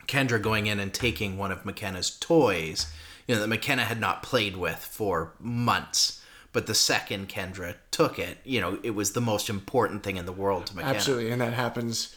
[0.06, 2.92] Kendra going in and taking one of McKenna's toys,
[3.26, 6.22] you know, that McKenna had not played with for months.
[6.52, 10.24] But the second Kendra took it, you know, it was the most important thing in
[10.24, 10.94] the world to McKenna.
[10.94, 12.16] absolutely, and that happens.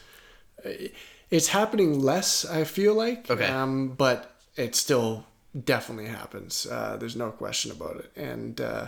[1.30, 3.30] It's happening less, I feel like.
[3.30, 3.45] Okay.
[3.45, 5.25] Um, but it still
[5.65, 6.65] definitely happens.
[6.65, 8.88] Uh, there's no question about it, and uh,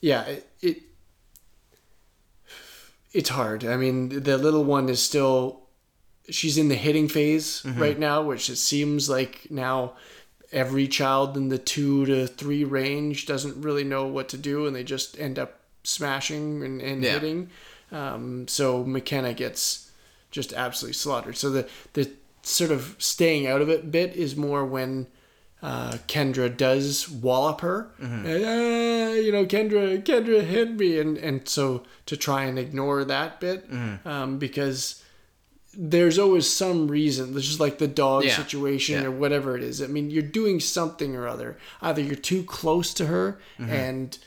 [0.00, 0.82] yeah, it, it
[3.12, 3.64] it's hard.
[3.64, 5.61] I mean, the little one is still
[6.32, 9.92] she's in the hitting phase right now, which it seems like now
[10.52, 14.74] every child in the two to three range doesn't really know what to do, and
[14.76, 17.12] they just end up smashing and, and Yeah.
[17.12, 17.50] hitting.
[17.90, 19.90] Um, so McKenna gets
[20.30, 21.36] just absolutely slaughtered.
[21.36, 22.10] So the the
[22.42, 25.06] sort of staying out of it bit is more when
[25.62, 27.90] uh, Kendra does wallop her.
[28.00, 33.04] And, "Ah, you know, Kendra, Kendra hit me, and and so to try and ignore
[33.04, 33.66] that bit
[34.04, 35.01] um, because
[35.74, 37.36] there's always some reason.
[37.36, 38.36] It's just like the dog Yeah.
[38.36, 39.08] situation Yeah.
[39.08, 39.80] or whatever it is.
[39.82, 41.56] I mean, you're doing something or other.
[41.80, 43.70] Either you're too close to her Mm-hmm.
[43.72, 44.18] and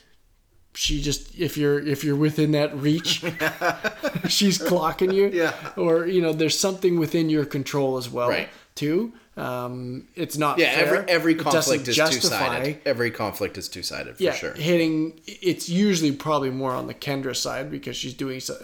[0.74, 3.20] she just if you're if you're within that reach,
[4.28, 5.28] she's clocking you.
[5.32, 5.52] Yeah.
[5.76, 8.48] Or you know, there's something within your control as well Right.
[8.74, 9.12] too.
[9.36, 10.84] Um, it's not Yeah, fair.
[10.86, 14.54] every every conflict is two-sided Every conflict is two sided for yeah, sure.
[14.54, 15.20] hitting.
[15.26, 18.56] It's usually probably more on the Kendra side because she's doing, so,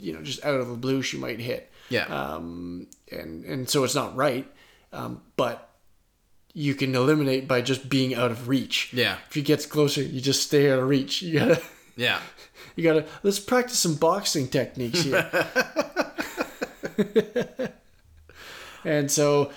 [0.00, 1.70] you know, just out of the blue she might hit.
[1.88, 2.04] Yeah.
[2.04, 4.46] Um, and and so it's not right.
[4.92, 5.68] Um, but
[6.54, 8.92] you can eliminate by just being out of reach.
[8.92, 9.16] Yeah.
[9.28, 11.22] If he gets closer, you just stay out of reach.
[11.22, 11.62] You gotta,
[11.96, 12.20] yeah.
[12.76, 13.06] you gotta.
[13.22, 15.30] Let's practice some boxing techniques here.
[18.84, 19.52] and so,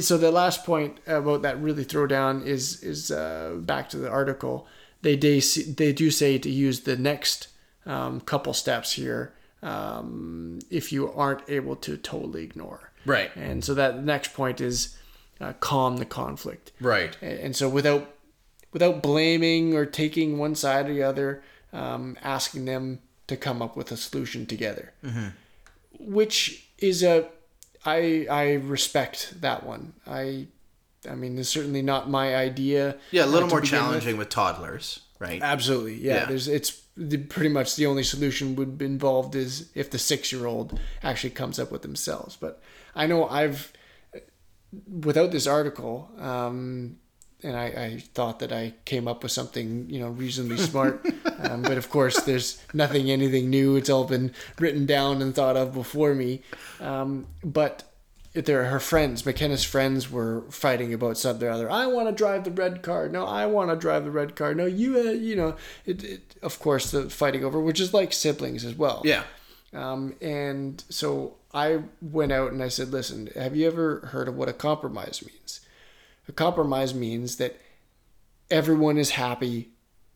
[0.00, 4.66] so the last point about that really throwdown is is uh, back to the article.
[5.02, 7.48] They they they do say to use the next
[7.86, 12.92] um, couple steps here um, if you aren't able to totally ignore.
[13.06, 13.34] Right.
[13.34, 14.96] And so that next point is
[15.40, 16.70] uh, calm the conflict.
[16.80, 17.16] Right.
[17.20, 18.14] And and so without
[18.72, 23.76] without blaming or taking one side or the other, um, asking them to come up
[23.76, 24.92] with a solution together,
[25.98, 27.28] which is a
[27.84, 29.94] I I respect that one.
[30.06, 30.48] I
[31.10, 32.96] I mean, it's certainly not my idea.
[33.10, 33.88] Yeah, a little uh, more begin with.
[33.88, 34.28] challenging with.
[34.28, 35.40] toddlers, right?
[35.42, 36.14] Absolutely, yeah.
[36.14, 36.24] Yeah.
[36.26, 40.32] There's it's the, pretty much the only solution would be involved is if the six
[40.32, 42.36] year old actually comes up with themselves.
[42.36, 42.62] But
[42.94, 43.72] I know I've
[44.88, 46.96] without this article, um,
[47.42, 51.04] and I, I thought that I came up with something you know reasonably smart,
[51.40, 53.76] um, but of course there's nothing anything new.
[53.76, 56.42] It's all been written down and thought of before me.
[56.80, 57.82] Um, but
[58.34, 61.70] there her friends mckenna's friends were fighting about something or other.
[61.70, 63.08] I want to drive the red car.
[63.08, 64.54] No i want to drive the red car.
[64.54, 68.12] No you uh, you know it, it of course the fighting over which is like
[68.12, 69.02] siblings as well.
[69.04, 69.22] Yeah.
[69.72, 74.34] um, and so i went out and i said listen have you ever heard of
[74.36, 75.60] what a compromise means?
[76.28, 77.60] A compromise means that
[78.50, 79.68] everyone is happy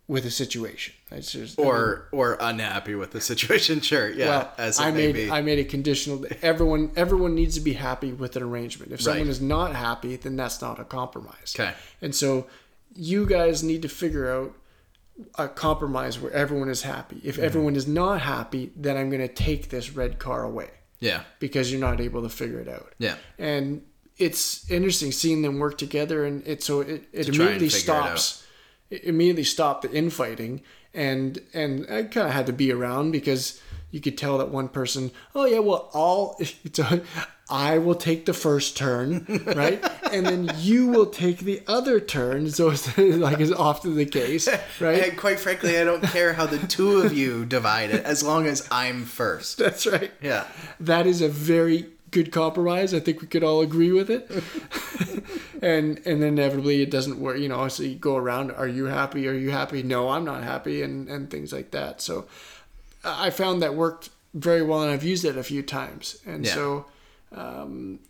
[0.09, 3.81] with a situation just- Or or unhappy with the situation.
[3.81, 4.11] Sure.
[4.11, 4.29] Yeah.
[4.29, 5.31] well, as I made be.
[5.31, 6.19] I made a conditional.
[6.19, 8.93] that Everyone everyone needs to be happy with an arrangement.
[8.93, 9.31] If someone Right.
[9.31, 11.55] is not happy, then that's not a compromise.
[11.55, 11.73] Okay.
[12.03, 12.47] And so
[12.95, 14.55] you guys need to figure out
[15.37, 17.17] a compromise where everyone is happy.
[17.17, 17.29] Mm-hmm.
[17.29, 21.23] If everyone is not happy, then I'm going to take this red car away yeah.
[21.41, 22.95] because you're not able to figure it out.
[22.99, 23.17] Yeah.
[23.39, 23.83] And
[24.17, 28.45] it's interesting seeing them work together, and it so it, it To immediately it stops.
[28.91, 30.63] Immediately stopped the infighting,
[30.95, 34.69] and and I kind of had to be around because you could tell that one
[34.69, 37.03] person, oh yeah, well, I'll, it's a,
[37.51, 42.51] I will take the first turn, right, and then you will take the other turn.
[42.51, 44.49] So it's like is often the case,
[44.81, 45.09] right?
[45.09, 48.47] And quite frankly, I don't care how the two of you divide it, as long
[48.47, 49.57] as I'm first.
[49.59, 50.13] That's right.
[50.21, 50.47] Yeah.
[50.81, 52.93] that is a very good compromise.
[52.95, 54.31] I think we could all agree with it.
[55.63, 57.39] and and then inevitably it doesn't work.
[57.39, 58.51] You know, so you go around.
[58.53, 59.27] Are you happy?
[59.29, 59.83] Are you happy?
[59.83, 62.01] No, I'm not happy, and and things like that.
[62.01, 62.27] So
[63.05, 66.19] I found that worked very well, and I've used it a few times.
[66.27, 66.55] And Yeah.
[66.55, 66.87] so.
[67.31, 68.01] Um,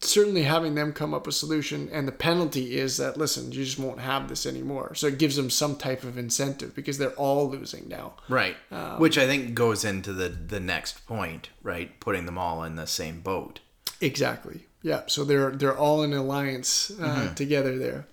[0.00, 3.64] certainly having them come up with a solution and the penalty is that listen you
[3.64, 7.10] just won't have this anymore so it gives them some type of incentive because they're
[7.10, 8.56] all losing now Right.
[8.70, 11.98] Um, Which I think goes into the the next point, right?
[12.00, 13.60] Putting them all in the same boat.
[14.00, 14.66] Exactly.
[14.82, 15.02] Yeah.
[15.06, 17.34] So they're they're all in alliance uh, Mm-hmm.
[17.34, 18.06] together there.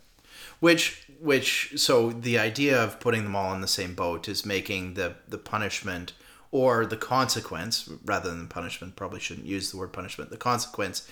[0.60, 4.94] Which which so the idea of putting them all in the same boat is making
[4.96, 6.14] the the punishment
[6.52, 11.08] or the consequence rather than punishment probably shouldn't use the word punishment the consequence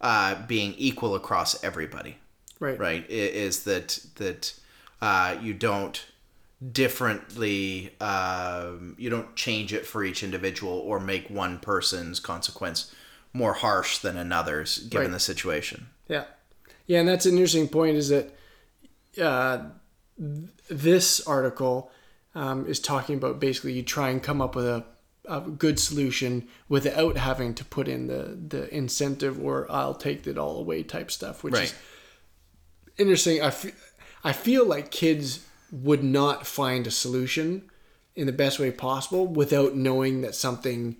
[0.00, 2.18] uh, being equal across everybody
[2.60, 2.78] Right.
[2.78, 4.54] right is that that
[5.02, 6.04] uh, you don't
[6.72, 12.94] differently um, you don't change it for each individual or make one person's consequence
[13.32, 15.12] more harsh than another's given Right.
[15.12, 16.24] the situation Yeah.
[16.86, 17.96] Yeah, and that's an interesting point.
[17.96, 18.30] Is that
[19.20, 19.70] uh,
[20.18, 21.90] th- this article
[22.34, 24.84] um, is talking about basically you try and come up with a,
[25.28, 30.36] a good solution without having to put in the the incentive or I'll take it
[30.38, 31.74] all away type stuff, which is
[32.98, 33.42] interesting.
[33.42, 33.74] I fe-
[34.22, 37.70] I feel like kids would not find a solution
[38.14, 40.96] in the best way possible without knowing that something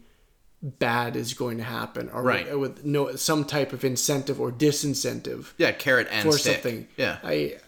[0.63, 2.47] bad is going to happen or Right.
[2.59, 6.89] with, with no some type of incentive or disincentive yeah carrot and for stick something.
[6.97, 7.59] yeah I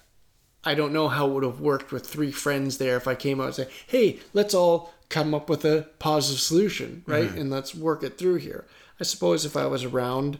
[0.64, 3.40] I don't know how it would have worked with three friends there if I came
[3.40, 7.28] out and say, "Hey, let's all come up with a positive solution, right?
[7.28, 7.38] Mm-hmm.
[7.40, 8.66] And let's work it through here."
[9.00, 10.38] I suppose if I was around,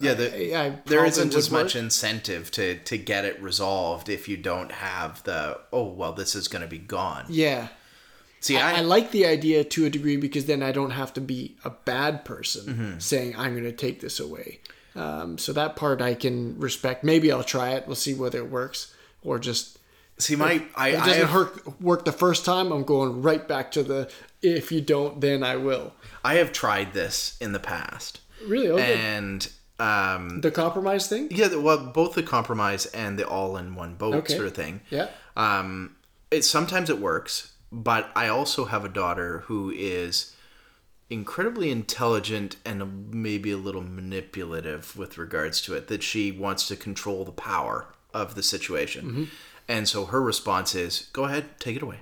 [0.00, 1.82] yeah the, I, I there isn't as much work.
[1.84, 6.48] incentive to to get it resolved if you don't have the oh well this is
[6.48, 7.68] going to be gone Yeah.
[8.40, 11.12] see I, i, I like the idea to a degree because then I don't have
[11.14, 12.98] to be a bad person Mm-hmm.
[13.00, 14.60] saying I'm going to take this away.
[14.96, 17.02] Um, so that part I can respect.
[17.04, 17.86] Maybe I'll try it.
[17.86, 19.78] We'll see whether it works or just
[20.22, 23.46] See, my I, If it doesn't have, work, work the first time, I'm going right
[23.46, 24.10] back to the
[24.42, 25.92] if you don't, then I will.
[26.24, 28.70] I have tried this in the past, Really?
[28.82, 28.94] Okay.
[29.00, 31.28] and um, the compromise thing?
[31.30, 34.34] yeah, the- well, both the compromise and the all-in-one boat Okay.
[34.34, 34.80] sort of thing.
[34.90, 35.08] Yeah.
[35.36, 35.96] Um,
[36.30, 40.34] it sometimes it works, but I also have a daughter who is
[41.10, 45.88] incredibly intelligent and maybe a little manipulative with regards to it.
[45.88, 49.30] That she wants to control the power of the situation,
[49.72, 52.00] and so her response is, "Go ahead, take it away."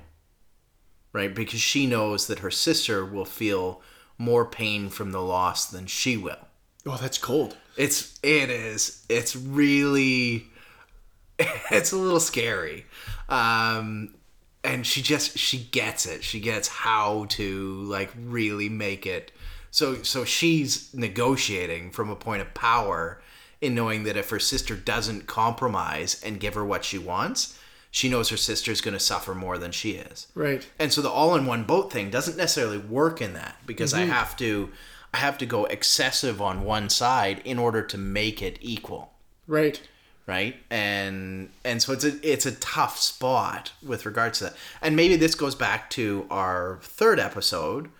[1.12, 3.80] Right, because she knows that her sister will feel
[4.18, 6.48] more pain from the loss than she will.
[6.84, 7.56] Oh, that's cold.
[7.76, 9.04] It's it is.
[9.08, 10.46] It's really
[11.38, 12.86] it's a little scary.
[13.28, 14.14] Um
[14.62, 16.22] and she just she gets it.
[16.24, 19.32] She gets how to like really make it.
[19.70, 23.22] So so she's negotiating from a point of power
[23.60, 27.58] in knowing that if her sister doesn't compromise and give her what she wants,
[27.90, 30.28] she knows her sister's going to suffer more than she is.
[30.34, 30.66] Right.
[30.78, 34.12] And so the all-in-one boat thing doesn't necessarily work in that because I mm-hmm.
[34.12, 34.70] have to
[35.12, 39.12] I have to go excessive on one side in order to make it equal,
[39.48, 39.82] Right.
[40.24, 40.54] right?
[40.70, 44.56] And and so it's a it's a tough spot with regards to that.
[44.80, 47.90] And maybe this goes back to our third episode,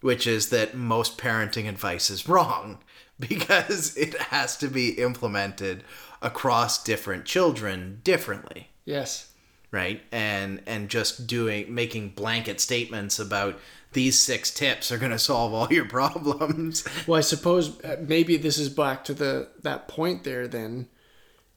[0.00, 2.78] which is that most parenting advice is wrong
[3.20, 5.84] because it has to be implemented
[6.20, 9.27] across different children differently Yes.
[9.70, 13.58] Right and and just doing making blanket statements about
[13.92, 18.36] these six tips are going to solve all your problems Well, I suppose uh, maybe
[18.36, 20.46] this is back to the that point there.
[20.48, 20.88] Then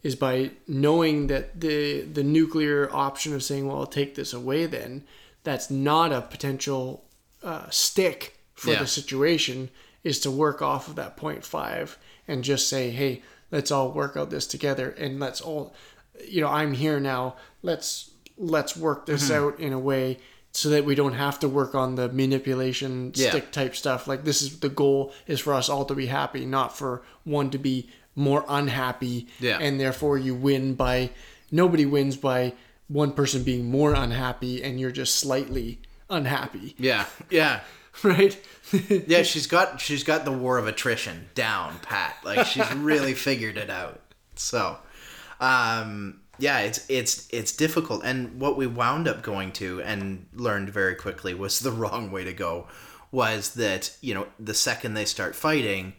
[0.03, 4.65] is by knowing that the the nuclear option of saying, "Well, I'll take this away."
[4.65, 5.03] Then
[5.43, 7.03] that's not a potential
[7.43, 8.79] uh, stick for Yeah.
[8.79, 9.69] the situation.
[10.03, 11.97] Is to work off of that point five
[12.27, 13.21] and just say, "Hey,
[13.51, 15.75] let's all work out this together, and let's all,
[16.27, 17.35] you know, I'm here now.
[17.61, 19.43] Let's let's work this Mm-hmm.
[19.47, 20.19] out in a way."
[20.53, 23.29] So that we don't have to work on the manipulation Yeah.
[23.29, 24.05] stick type stuff.
[24.07, 27.49] Like this is the goal is for us all to be happy, not for one
[27.51, 29.27] to be more unhappy.
[29.39, 29.59] Yeah.
[29.61, 31.11] And therefore you win by
[31.51, 32.53] nobody wins by
[32.89, 35.79] one person being more unhappy and you're just slightly
[36.09, 36.75] unhappy.
[36.77, 37.61] yeah yeah
[38.03, 38.37] Right?
[39.07, 43.57] yeah she's got she's got the war of attrition down pat like she's really figured
[43.57, 44.01] it out
[44.35, 44.77] so
[45.41, 48.01] um yeah it's it's it's difficult.
[48.03, 52.23] And what we wound up going to and learned very quickly was the wrong way
[52.23, 52.67] to go
[53.11, 55.93] was that you know the second they start fighting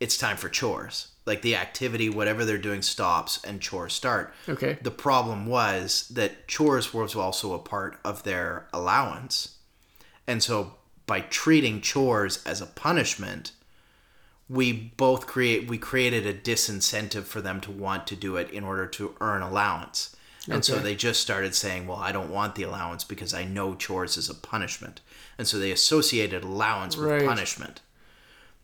[0.00, 1.08] it's time for chores.
[1.26, 4.32] Like the activity whatever they're doing stops and chores start.
[4.48, 4.78] Okay.
[4.80, 9.56] the problem was that chores was also a part of their allowance.
[10.26, 10.74] And so
[11.06, 13.52] by treating chores as a punishment
[14.48, 18.64] we both create we created a disincentive for them to want to do it in
[18.64, 20.14] order to earn allowance.
[20.50, 23.74] And so they just started saying well i don't want the allowance because i know
[23.74, 25.00] chores is a punishment.
[25.36, 27.26] And so they associated allowance with Right.
[27.26, 27.80] punishment.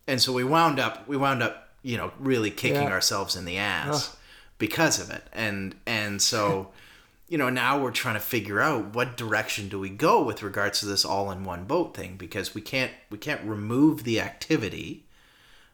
[0.06, 2.90] And so we wound up we wound up you know really kicking Yeah.
[2.92, 4.16] ourselves in the ass
[4.56, 5.24] because of it.
[5.32, 6.70] And and so
[7.28, 10.80] you know now we're trying to figure out what direction do we go with regards
[10.80, 15.03] to this all-in-one boat thing because we can't we can't remove the activity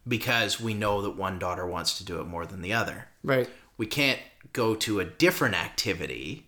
[0.06, 3.08] because we know that one daughter wants to do it more than the other.
[3.22, 3.48] Right.
[3.76, 4.20] we can't
[4.52, 6.46] go to a different activity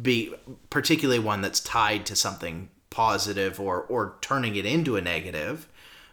[0.00, 0.32] be
[0.70, 5.68] particularly one that's tied to something positive or or turning it into a negative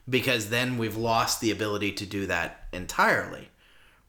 [0.10, 3.50] because then we've lost the ability to do that entirely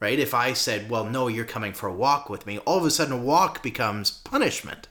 [0.00, 0.18] right?
[0.18, 2.90] If i said well no you're coming for a walk with me all of a
[2.90, 4.88] sudden a walk becomes punishment.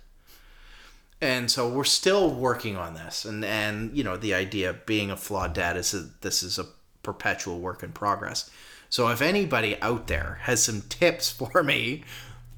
[1.19, 3.25] And so we're still working on this.
[3.25, 6.59] And and you know the idea of being a flawed dad is that this is
[6.59, 6.67] a
[7.07, 8.49] perpetual work in progress
[8.89, 12.03] so if anybody out there has some tips for me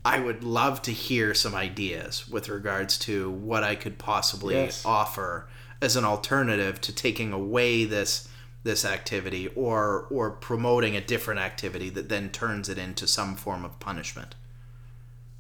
[0.04, 4.84] i would love to hear some ideas with regards to what i could possibly Yes.
[4.86, 5.48] offer
[5.82, 8.28] as an alternative to taking away this
[8.64, 13.64] this activity or or promoting a different activity that then turns it into some form
[13.64, 14.34] of punishment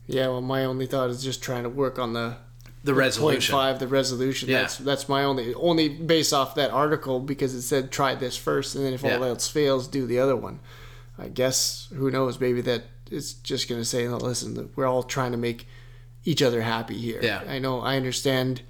[0.08, 2.38] Yeah, well my only thought is just trying to work on the
[2.84, 4.50] the resolution the resolution.
[4.50, 4.62] Yeah.
[4.62, 8.76] That's that's my only only based off that article because it said try this first
[8.76, 9.26] and then if all Yeah.
[9.28, 10.60] else fails, do the other one.
[11.18, 12.39] I guess who knows?
[12.39, 15.68] Maybe that it's just gonna say, no, listen, we're all trying to make
[16.24, 17.20] each other happy here.
[17.22, 17.44] Yeah.
[17.48, 18.62] I know, I understand.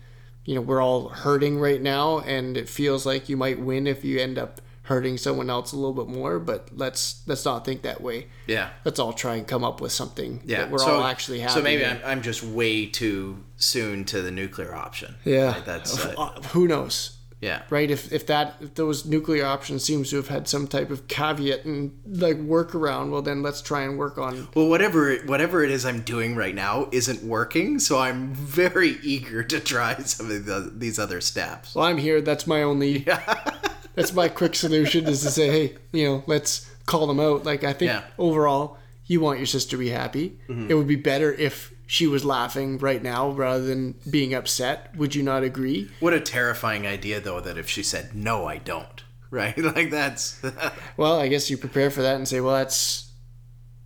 [0.46, 4.04] You know, we're all hurting right now, and it feels like you might win if
[4.04, 6.40] you end up hurting someone else a little bit more.
[6.40, 8.28] But let's let's not think that way.
[8.48, 11.40] yeah Let's all try and come up with something Yeah, that we're so, all actually
[11.40, 11.54] happy.
[11.54, 11.86] So maybe.
[11.86, 15.16] I'm, I'm just way too soon to the nuclear option.
[15.24, 15.54] Yeah.
[15.54, 15.66] Right?
[15.66, 17.16] That's uh, Uh, who knows?
[17.42, 17.62] Yeah.
[17.70, 17.90] right?
[17.90, 21.64] If if that if those nuclear options seems to have had some type of caveat
[21.64, 24.50] and like workaround, well then let's try and work on.
[24.56, 29.42] Well, whatever whatever it is I'm doing right now isn't working, so I'm very eager
[29.44, 31.76] to try some of the, these other steps.
[31.76, 32.20] Well, I'm here.
[32.22, 33.06] That's my only.
[34.00, 37.46] that's my quick solution is to say, hey, you know, let's call them out.
[37.46, 38.02] Like I think Yeah.
[38.02, 38.22] Mm-hmm.
[38.22, 40.40] overall, you want your sister to be happy.
[40.70, 44.96] It would be better if she was laughing right now rather than being upset.
[44.96, 45.90] Would you not agree?
[46.00, 49.04] What a terrifying idea, though, that if she said no, I don't.
[49.32, 49.56] Right?
[49.58, 50.42] Like that's
[50.98, 53.12] Well, I guess you prepare for that and say, well, that's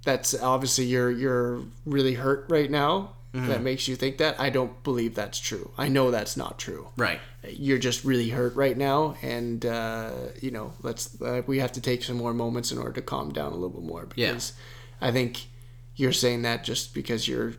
[0.05, 3.15] that's obviously you're you're really hurt right now.
[3.33, 3.47] Mm-hmm.
[3.47, 4.39] That makes you think that.
[4.39, 5.71] I don't believe that's true.
[5.75, 6.89] I know that's not true.
[6.97, 7.19] right.
[7.49, 11.81] You're just really hurt right now, and uh, you know, let's uh, we have to
[11.81, 14.27] take some more moments in order to calm down a little bit more Yeah.
[14.33, 14.53] because
[15.01, 15.47] I think
[15.95, 17.55] you're saying that just because you're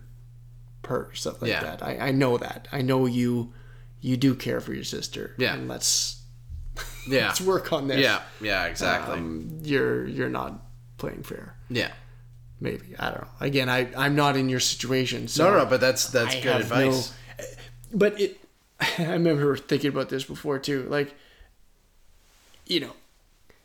[0.86, 1.62] hurt something like Yeah.
[1.76, 1.82] that.
[1.82, 2.68] I, I know that.
[2.72, 3.52] I know you
[4.00, 5.34] you do care for your sister.
[5.38, 5.54] Yeah.
[5.54, 6.22] and let's
[7.08, 7.26] Yeah.
[7.28, 7.98] let's work on this.
[8.00, 8.22] Yeah.
[8.40, 8.66] Yeah.
[8.66, 9.14] Exactly.
[9.18, 10.62] Um, you're you're not
[10.98, 11.56] playing fair.
[11.68, 11.90] yeah.
[12.60, 13.28] Maybe I don't know.
[13.40, 16.60] Again, I I'm not in your situation, so No, no, but that's that's I good
[16.62, 17.12] advice.
[17.38, 17.44] no-
[17.92, 18.40] but it,
[18.98, 20.84] I remember thinking about this before too.
[20.88, 21.14] Like,
[22.66, 22.92] you know,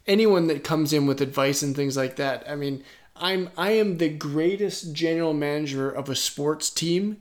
[0.08, 2.44] anyone that comes in with advice and things like that.
[2.50, 2.84] I mean,
[3.16, 7.18] I'm I am the greatest general manager of a sports team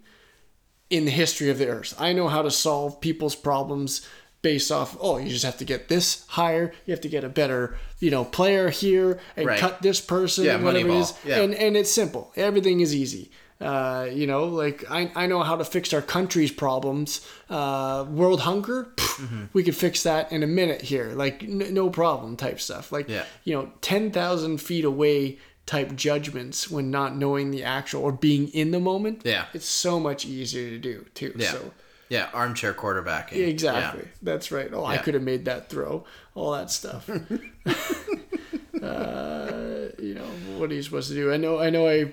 [0.90, 1.94] in the history of the earth.
[1.98, 4.06] I know how to solve people's problems
[4.42, 7.28] based off oh you just have to get this higher you have to get a
[7.28, 9.58] better you know player here and Right.
[9.58, 11.40] cut this person Yeah, whatever it is Yeah.
[11.42, 13.30] and and it's simple everything is easy
[13.60, 18.40] uh, you know like I, I know how to fix our country's problems uh, world
[18.40, 19.44] hunger pff, Mm-hmm.
[19.52, 23.08] we could fix that in a minute here like n- no problem type stuff like
[23.08, 23.24] Yeah.
[23.42, 28.70] you know 10,000 feet away type judgments when not knowing the actual or being in
[28.70, 29.46] the moment Yeah.
[29.52, 31.50] it's so much easier to do too Yeah.
[31.50, 31.72] so
[32.08, 32.28] Yeah.
[32.32, 33.46] Armchair quarterbacking.
[33.46, 36.04] exactly that's right oh i could have made that throw
[36.34, 37.08] all that stuff
[38.82, 40.26] uh, you know
[40.58, 42.12] what are you supposed to do i know i know i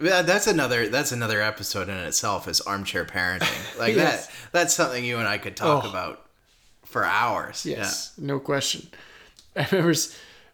[0.00, 3.60] Yeah, that's another that's another episode in itself is armchair parenting.
[3.78, 4.26] Like Yes.
[4.26, 5.90] that that's something you and I could talk Oh.
[5.90, 6.26] about
[6.84, 7.64] for hours.
[7.66, 8.88] Yes, no question.
[9.56, 9.94] I remember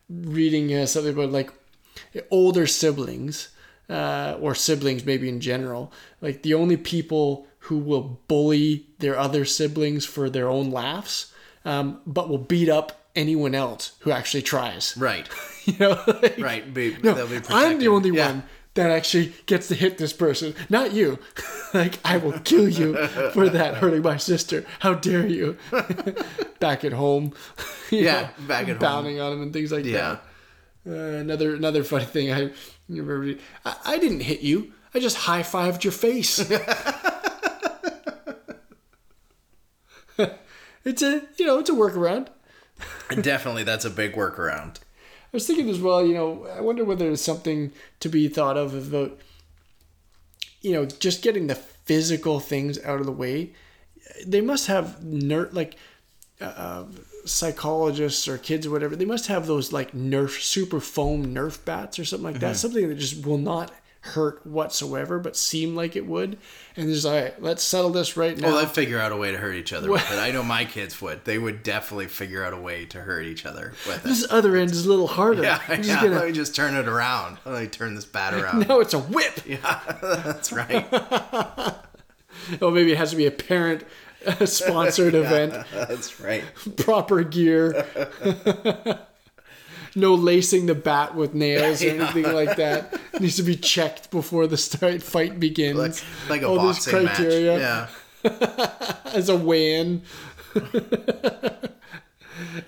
[0.09, 1.51] reading uh, something about like
[2.31, 3.49] older siblings
[3.89, 5.93] uh, or siblings maybe in general.
[6.21, 11.33] Like the only people who will bully their other siblings for their own laughs,
[11.65, 14.97] um, but will beat up anyone else who actually tries.
[14.99, 15.29] Right.
[15.67, 16.73] You know, like, Right.
[16.73, 18.27] Be, No, be I'm the only Yeah.
[18.33, 18.43] one
[18.75, 21.19] that actually gets to hit this person, not you.
[21.75, 22.97] like I will kill you
[23.35, 24.65] for that hurting my sister.
[24.79, 25.59] How dare you?
[26.61, 27.35] back at home,
[27.91, 29.07] you Yeah, back at home.
[29.07, 30.19] on him and things like Yeah.
[30.87, 30.93] that.
[30.93, 32.51] Uh, another another funny thing I
[32.89, 33.35] remember.
[33.67, 34.73] I, I didn't hit you.
[34.95, 36.41] I just high fived your face.
[40.85, 42.29] It's a you know it's a workaround.
[43.21, 44.77] Definitely that's a big workaround.
[45.33, 48.57] I was thinking as well, you know, I wonder whether there's something to be thought
[48.57, 49.21] of about,
[50.61, 53.53] you know, just getting the physical things out of the way.
[54.27, 55.77] They must have ner- like
[56.41, 56.85] uh,
[57.25, 58.97] psychologists or kids or whatever.
[58.97, 62.57] They must have those like Nerf super foam Nerf bats or something like that.
[62.57, 63.71] Something that just will not
[64.03, 66.39] hurt whatsoever, but seem like it would.
[66.77, 68.49] And just all right, let's settle this right now.
[68.49, 70.19] Well, they'd figure out a way to hurt each other with it.
[70.19, 71.25] I know my kids would.
[71.25, 74.09] They would definitely figure out a way to hurt each other with it.
[74.09, 75.43] this other end is a little harder.
[75.43, 76.03] Yeah, I'm just yeah.
[76.03, 77.39] gonna- Let me just turn it around.
[77.45, 78.67] Let me turn this bat around.
[78.69, 79.41] No, it's a whip.
[79.47, 80.87] Yeah, that's right.
[82.63, 83.85] Oh, maybe it has to be a parent
[84.45, 85.53] sponsored event.
[85.73, 86.45] That's right.
[86.79, 87.87] Proper gear.
[89.95, 92.99] No lacing the bat with nails or anything like that.
[93.15, 95.79] It needs to be checked before the start fight begins.
[95.79, 95.95] Like,
[96.29, 97.91] like a All boxing criteria match.
[98.25, 98.71] Yeah.
[99.07, 100.03] as a weigh-in.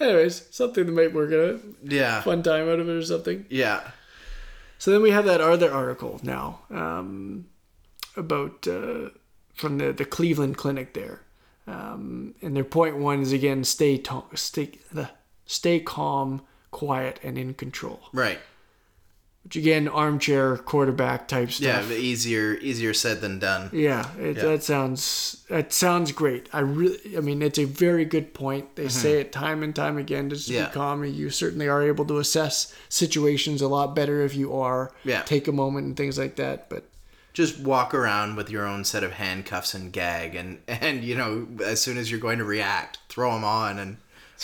[0.00, 1.60] Anyways, something that might work out.
[1.82, 2.20] Yeah.
[2.22, 3.46] Fun time out of it or something.
[3.48, 3.82] Yeah.
[4.78, 7.46] So then we have that other article now um,
[8.16, 9.10] about uh,
[9.54, 11.22] from the, the Cleveland Clinic there,
[11.68, 15.08] um, and their point one is again stay to- stay the
[15.46, 16.42] stay calm,
[16.72, 18.00] quiet, and in control.
[18.12, 18.40] Right.
[19.44, 21.78] Which again, armchair quarterback type Yeah.
[21.78, 21.88] stuff.
[21.88, 23.70] but Easier easier said than done.
[23.72, 24.42] Yeah, it, Yeah.
[24.44, 26.48] that sounds that sounds great.
[26.52, 28.76] I really, I mean, it's a very good point.
[28.76, 30.30] They say it time and time again.
[30.30, 30.54] Just Mm-hmm.
[30.58, 30.66] Yeah.
[30.68, 31.04] be calm.
[31.04, 34.92] You certainly are able to assess situations a lot better if you are.
[35.04, 35.22] Yeah.
[35.22, 36.68] Take a moment and things like that.
[36.70, 36.84] But
[37.34, 41.48] Just walk around with your own set of handcuffs and gag, and and you know
[41.64, 43.96] as soon as you're going to react, throw them on, and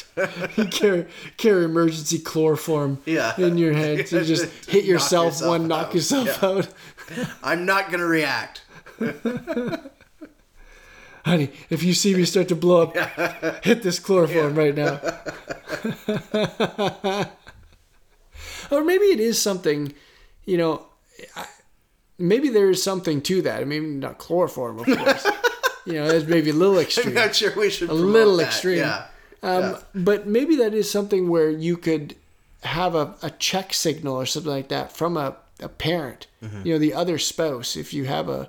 [0.70, 3.34] carry carry emergency chloroform Yeah.
[3.40, 5.94] in your head to just hit Knock yourself, yourself one, knock out.
[5.94, 6.68] yourself out.
[7.42, 8.62] I'm not gonna react.
[11.24, 15.00] honey, if you see me start to blow up, hit this chloroform right now.
[18.70, 19.92] or maybe it is something,
[20.44, 20.86] you know,
[21.36, 21.46] I,
[22.18, 23.60] maybe there is something to that.
[23.60, 25.26] I mean, not chloroform, of course.
[25.86, 27.08] you know, that's maybe a little extreme.
[27.08, 28.46] I'm not sure we should a little that.
[28.48, 28.78] extreme.
[28.78, 29.06] Yeah.
[29.42, 29.78] Um, Yeah.
[29.94, 32.16] But maybe that is something where you could
[32.62, 36.66] have a, a check signal or something like that from a, a parent, Mm-hmm.
[36.66, 38.48] you know, the other spouse, if you have a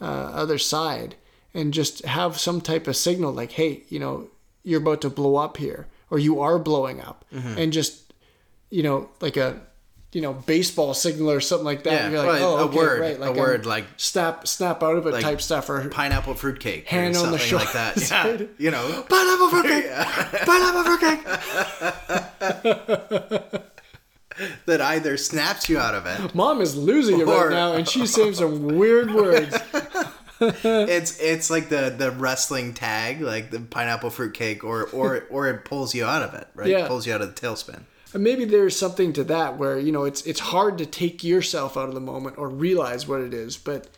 [0.00, 1.14] uh, other side,
[1.54, 4.28] and just have some type of signal like, hey, you know,
[4.62, 7.58] you're about to blow up here, or you are blowing up, Mm-hmm.
[7.58, 8.12] and just,
[8.70, 9.60] you know, like a,
[10.16, 11.92] you know, baseball signal or something like that.
[11.92, 14.82] Yeah, You're like, well, oh, a word, right, a like word um, like- snap, snap
[14.82, 18.00] out of it type stuff, or Pineapple fruitcake Hand or on the shoulder, like that.
[18.10, 18.46] Yeah.
[18.56, 19.04] You know.
[19.10, 19.90] pineapple fruitcake,
[20.46, 21.22] pineapple fruitcake.
[24.64, 26.34] that either snaps you out of it.
[26.34, 29.54] Mom is losing it right now, and she's saying some weird words.
[30.40, 35.66] It's it's like the the wrestling tag, like the pineapple fruitcake, or or or it
[35.66, 36.68] pulls you out of it, right?
[36.68, 36.88] Yeah.
[36.88, 37.82] Pulls you out of the tailspin.
[38.16, 41.76] And maybe there's something to that where you know it's it's hard to take yourself
[41.76, 43.88] out of the moment or realize what it is, but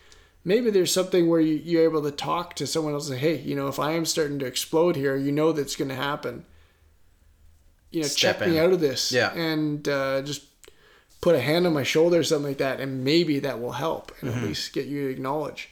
[0.44, 3.36] maybe there's something where you, you're able to talk to someone else and say, hey,
[3.42, 6.44] you know, if I am starting to explode here, you know that's going to happen.
[7.92, 9.32] You know, Step check me out of this, Yeah.
[9.34, 10.42] and uh, just
[11.20, 14.10] put a hand on my shoulder or something like that, and maybe that will help
[14.20, 14.38] and Mm-hmm.
[14.40, 15.68] at least get you to acknowledge.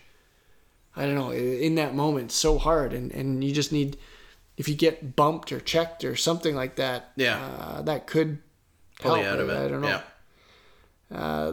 [0.94, 1.32] I don't know.
[1.32, 3.98] In that moment, it's so hard, and and you just need
[4.56, 7.12] if you get bumped or checked or something like that.
[7.16, 7.38] Yeah.
[7.60, 8.38] uh, that could
[9.00, 9.18] help.
[9.20, 9.56] out of it.
[9.56, 10.00] I, don't know.
[11.10, 11.52] Yeah.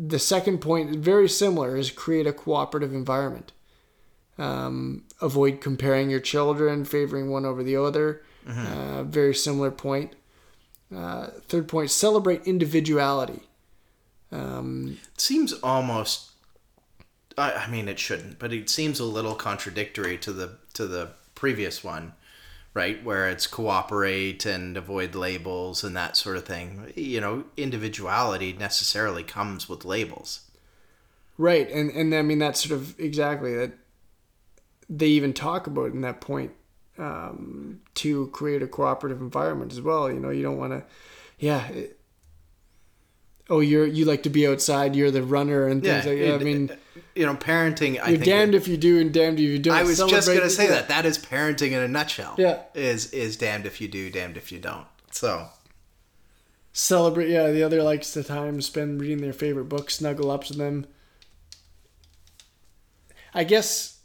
[0.00, 3.50] The second point, very similar, is create a cooperative environment.
[4.38, 8.22] Um, avoid comparing your children, favoring one over the other.
[8.46, 10.14] Uh, very similar point.
[10.94, 13.42] Uh, third point, celebrate individuality.
[14.32, 16.30] Um, It seems almost.
[17.36, 21.10] I, I mean, it shouldn't, but it seems a little contradictory to the to the
[21.34, 22.14] previous one,
[22.74, 23.02] right?
[23.04, 26.92] Where it's cooperate and avoid labels and that sort of thing.
[26.94, 30.42] You know, individuality necessarily comes with labels.
[31.36, 33.72] Right, and and I mean that's sort of exactly that.
[34.90, 36.52] They even talk about in that point
[36.98, 40.10] um, to create a cooperative environment as well.
[40.10, 40.82] You know, you don't want to,
[41.38, 41.68] yeah.
[41.68, 42.00] It,
[43.50, 44.96] oh, you're you like to be outside.
[44.96, 46.32] You're the runner and things like that.
[46.32, 46.70] I it- mean,
[47.14, 47.92] you know, parenting.
[48.00, 49.74] I you're think damned it- if you do and damned if you don't.
[49.74, 50.88] I was just gonna say that.
[50.88, 52.34] That is parenting in a nutshell.
[52.38, 52.62] Yeah.
[52.74, 54.86] Is is damned if you do, damned if you don't.
[55.10, 55.48] So
[56.72, 57.28] Celebrate.
[57.30, 60.86] Yeah, the other likes the time spend reading their favorite book, snuggle up to them.
[63.34, 63.98] I guess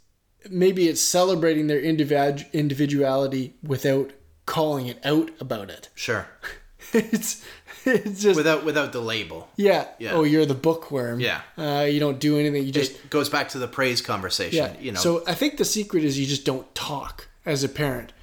[0.49, 4.11] maybe it's celebrating their individu- individuality without
[4.45, 5.89] calling it out about it.
[5.95, 6.27] sure.
[6.93, 7.43] it's
[8.05, 9.49] it's just Without without the label.
[9.55, 9.87] yeah.
[9.99, 10.11] Yeah.
[10.13, 11.19] Oh, you're the bookworm.
[11.19, 11.41] Yeah.
[11.57, 12.63] Uh, you don't do anything.
[12.65, 14.57] You just it goes back to the praise conversation.
[14.57, 14.79] yeah.
[14.79, 18.13] You know, So I think the secret is you just don't talk as a parent.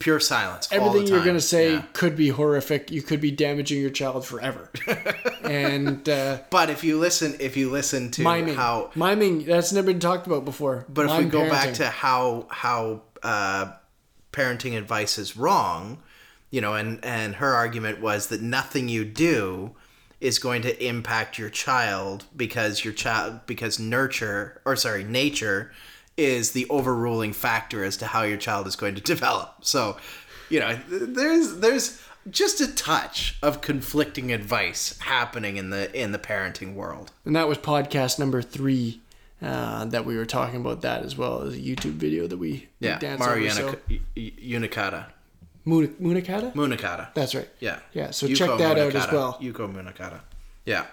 [0.00, 0.68] pure silence.
[0.70, 1.82] Everything you're gonna say Yeah.
[1.92, 2.90] could be horrific.
[2.90, 4.70] You could be damaging your child forever.
[5.42, 9.86] and uh, But if you listen, if you listen to miming, how, miming that's never
[9.88, 10.84] been talked about before.
[10.88, 13.72] but if we Mime go back to how how uh,
[14.32, 15.98] parenting advice is wrong,
[16.50, 19.72] you know, and and her argument was that nothing you do
[20.20, 25.70] is going to impact your child because your child because nurture or sorry nature
[26.16, 29.54] is the overruling factor as to how your child is going to develop.
[29.60, 29.96] So,
[30.50, 36.18] you know, there's there's just a touch of conflicting advice happening in the in the
[36.18, 37.12] parenting world.
[37.24, 39.00] and that was podcast number three.
[39.40, 42.66] Uh, that we were talking about that as well as a YouTube video that we
[42.80, 43.78] Yeah, danced Mario over, so-
[44.16, 45.06] Unica- Unicata.
[45.68, 46.54] Muna- Munakata?
[46.54, 47.12] Munakata.
[47.14, 47.48] That's right.
[47.60, 47.80] Yeah.
[47.92, 49.38] Yeah, so check that out as well.
[49.40, 50.20] Yuko Munakata.
[50.64, 50.86] Yeah.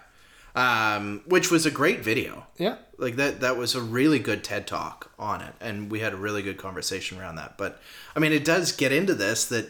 [0.56, 2.46] Um, which was a great video.
[2.58, 2.78] Yeah.
[2.98, 6.18] Like that that was a really good TED talk on it and we had a
[6.18, 7.58] really good conversation around that.
[7.58, 7.82] But
[8.16, 9.68] I mean it does get into this that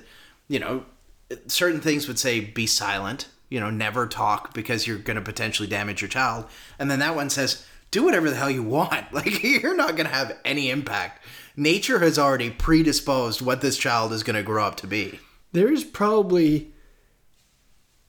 [0.47, 0.85] you know
[1.47, 5.67] certain things would say be silent, you know, never talk because you're going to potentially
[5.67, 6.45] damage your child.
[6.77, 9.05] And then that one says do whatever the hell you want.
[9.11, 11.23] Like you're not going to have any impact.
[11.57, 15.19] Nature has already predisposed what this child is going to grow up to be.
[15.51, 16.71] There is probably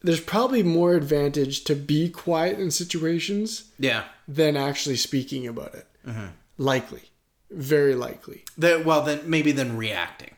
[0.03, 4.05] there's probably more advantage to be quiet in situations Yeah.
[4.28, 5.86] than actually speaking about it.
[6.07, 6.26] Mm-hmm.
[6.59, 7.11] Likely,
[7.51, 8.44] very likely.
[8.57, 10.34] Then, well, then maybe then reacting,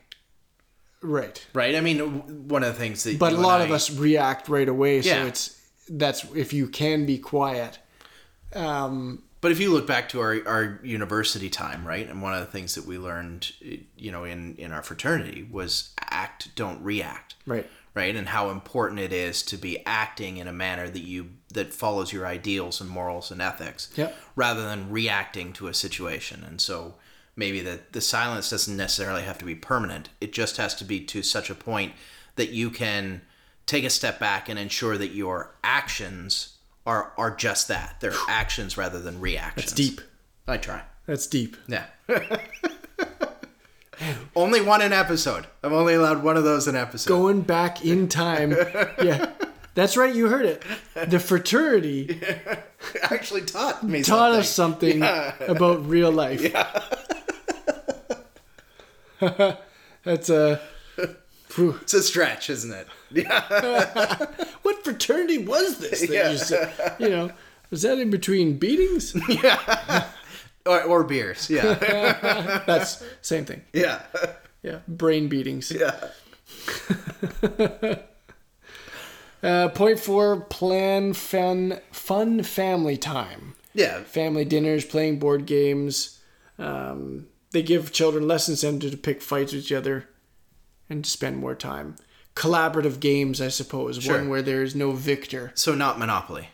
[1.01, 1.45] Right.
[1.53, 1.75] right?
[1.75, 5.01] I mean, one of the things that But a lot of us react right away,
[5.01, 5.55] so it's
[5.87, 7.79] that's if you can be quiet.
[8.55, 12.41] Um, But if you look back to our, our university time, right, and one of
[12.41, 13.51] the things that we learned,
[13.95, 17.69] you know, in in our fraternity was act, don't react, right.
[17.93, 21.73] right, and how important it is to be acting in a manner that you that
[21.73, 24.15] follows your ideals and morals and ethics, Yep.
[24.35, 26.43] rather than reacting to a situation.
[26.43, 26.95] And so
[27.35, 30.09] maybe that the silence doesn't necessarily have to be permanent.
[30.19, 31.93] It just has to be to such a point
[32.35, 33.21] that you can
[33.65, 37.97] take a step back and ensure that your actions are are just that.
[37.99, 39.65] They're actions rather than reactions.
[39.65, 40.01] It's deep.
[40.47, 40.81] I try.
[41.05, 41.57] That's deep.
[41.67, 41.85] Yeah.
[44.35, 45.47] only one an episode.
[45.63, 47.09] I'm only allowed one of those an episode.
[47.09, 48.51] Going back in time.
[49.01, 49.31] yeah.
[49.75, 50.63] That's right, you heard it.
[51.07, 52.19] The fraternity
[53.03, 55.01] actually taught me taught something.
[55.03, 56.41] us something about real life.
[56.41, 56.81] Yeah.
[60.03, 60.59] That's a.
[61.57, 62.87] It's a stretch, isn't it?
[63.11, 64.25] Yeah.
[64.61, 66.01] What fraternity was this?
[66.01, 66.31] That Yeah.
[66.31, 67.31] you, said, you know,
[67.71, 69.15] was that in between beatings?
[70.65, 71.49] or, or beers.
[71.49, 71.73] Yeah.
[72.67, 73.61] That's same thing.
[73.73, 74.01] yeah.
[74.61, 75.71] Yeah, brain beatings.
[75.71, 75.95] Yeah.
[79.41, 83.55] Uh, point four: plan fun, fun family time.
[83.73, 84.01] Yeah.
[84.03, 86.19] Family dinners, playing board games.
[86.57, 90.09] Um, they give children less incentive to pick fights with each other,
[90.89, 91.95] and to spend more time.
[92.39, 94.15] Collaborative games, I suppose, Sure.
[94.17, 95.51] one where there is no victor.
[95.55, 96.47] So not Monopoly,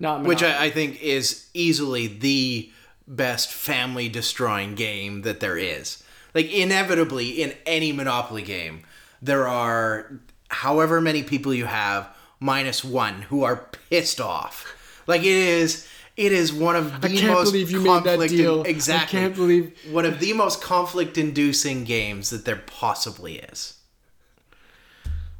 [0.00, 2.70] Not which I, I think is easily the
[3.06, 6.02] best family destroying game that there is.
[6.34, 8.82] Like inevitably in any Monopoly game,
[9.20, 12.08] there are however many people you have
[12.40, 14.66] minus one who are pissed off.
[15.06, 15.86] Like it is.
[16.16, 18.64] It is one of the can't most believe you made that conflict- deal.
[18.66, 19.18] I Exactly.
[19.20, 23.74] can't believe- one of the most conflict-inducing games that there possibly is.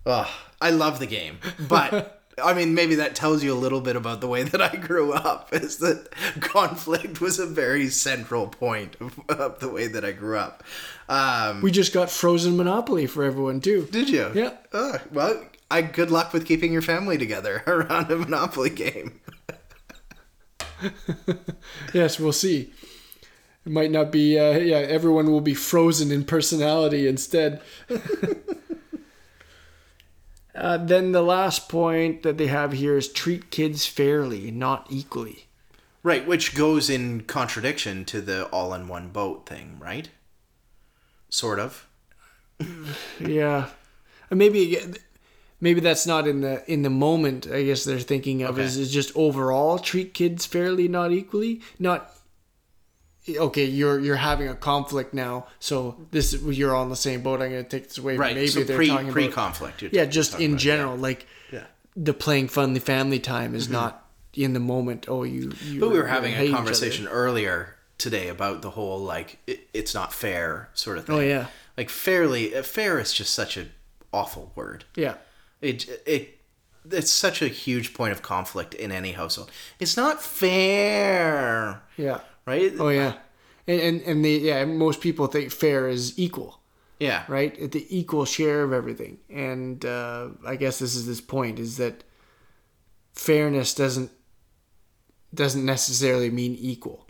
[0.04, 0.28] Ugh,
[0.60, 1.38] I love the game,
[1.68, 4.74] but I mean, maybe that tells you a little bit about the way that I
[4.76, 5.48] grew up.
[5.52, 6.08] Is that
[6.40, 10.64] conflict was a very central point of, of the way that I grew up.
[11.08, 13.86] Um, we just got frozen Monopoly for everyone too.
[13.90, 14.30] did you?
[14.34, 14.54] Yeah.
[14.72, 19.20] Ugh, well, I good luck with keeping your family together around a Monopoly game.
[21.94, 22.72] Yes, we'll see.
[23.64, 24.38] It might not be.
[24.38, 27.60] Uh, yeah, everyone will be frozen in personality instead.
[30.54, 35.46] Uh, then the last point that they have here is treat kids fairly, not equally.
[36.02, 40.08] Right, which goes in contradiction to the all-in-one boat thing, right?
[41.28, 41.86] Sort of.
[43.20, 43.68] Yeah,
[44.30, 44.78] maybe
[45.60, 47.46] maybe that's not in the in the moment.
[47.46, 48.64] I guess they're thinking of Okay.
[48.64, 52.10] is, is just overall treat kids fairly, not equally, not.
[53.28, 57.40] Okay, you're you're having a conflict now, so this you're on the same boat.
[57.40, 58.16] I'm going to take this away.
[58.16, 58.34] Right.
[58.34, 59.82] Maybe so they're pre talking about pre-conflict.
[59.82, 61.60] you're yeah, just in about, general, like Yeah.
[61.60, 61.64] yeah.
[61.94, 65.06] the playing fun, the family time is not in the moment.
[65.08, 65.52] Oh, you.
[65.64, 69.94] you But we were having a conversation earlier today about the whole like it, it's
[69.94, 71.14] not fair sort of thing.
[71.16, 71.46] Oh yeah,
[71.76, 73.70] Like fairly, uh, fair is just such an
[74.12, 74.84] awful word.
[74.96, 75.14] yeah,
[75.60, 76.38] It it
[76.90, 79.52] it's such a huge point of conflict in any household.
[79.78, 82.20] It's not fair, yeah.
[82.46, 82.72] Right?
[82.78, 83.14] Oh yeah,
[83.66, 86.60] and and and the yeah most people think fair is equal.
[86.98, 87.58] yeah, right?
[87.58, 89.18] At the equal share of everything.
[89.28, 92.04] And uh, I guess this is this point is that
[93.12, 94.10] fairness doesn't
[95.34, 97.06] doesn't necessarily mean equal,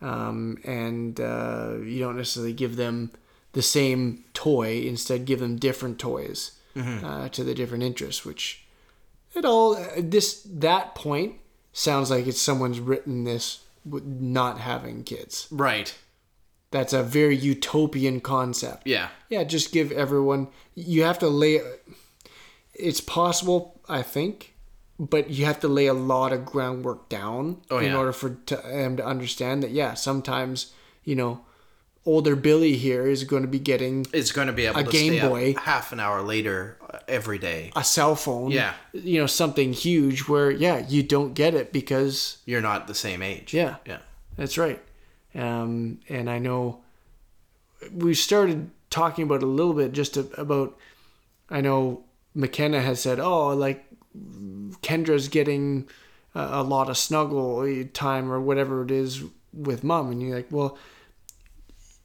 [0.00, 3.10] um, and uh, you don't necessarily give them
[3.52, 4.82] the same toy.
[4.86, 8.24] Instead, give them different toys uh, to the different interests.
[8.24, 8.64] Which
[9.34, 11.34] it all this that point
[11.72, 15.48] sounds like it's someone's written this not having kids.
[15.50, 15.94] Right.
[16.70, 18.86] That's a very utopian concept.
[18.86, 19.08] Yeah.
[19.28, 20.48] Yeah, just give everyone.
[20.74, 21.60] You have to lay.
[22.74, 24.54] It's possible, I think,
[24.98, 27.96] but you have to lay a lot of groundwork down Oh, in yeah.
[27.96, 29.70] order for to, them to understand that.
[29.72, 30.72] Yeah, sometimes
[31.04, 31.40] you know,
[32.06, 34.90] older Billy here is going to be getting It's going to be able A to
[34.90, 35.54] Game Boy.
[35.58, 37.70] half an hour later uh, every day.
[37.76, 38.50] a cell phone.
[38.50, 38.74] Yeah.
[38.92, 43.22] you know something huge where yeah you don't get it because You're not the same
[43.22, 43.52] age.
[43.54, 43.76] Yeah.
[43.86, 43.98] Yeah.
[44.36, 44.80] That's right.
[45.34, 46.80] Um, and I know
[47.92, 50.76] we started talking about a little bit just about.
[51.48, 53.84] I know McKenna has said, "Oh, like
[54.82, 55.88] Kendra's getting
[56.34, 59.22] a, a lot of snuggle time or whatever it is
[59.52, 60.78] with mom," and you're like, "Well,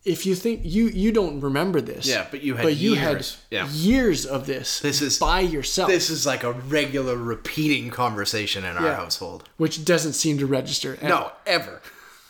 [0.06, 3.38] if you think you you don't remember this, Yeah, but you had but you years.
[3.50, 3.68] had Yeah.
[3.70, 8.78] years of this, This is- by yourself, This is like a regular repeating conversation in
[8.78, 8.96] our Yeah.
[8.96, 9.50] household.
[9.58, 10.94] which doesn't seem to register.
[11.02, 11.82] And No, ever.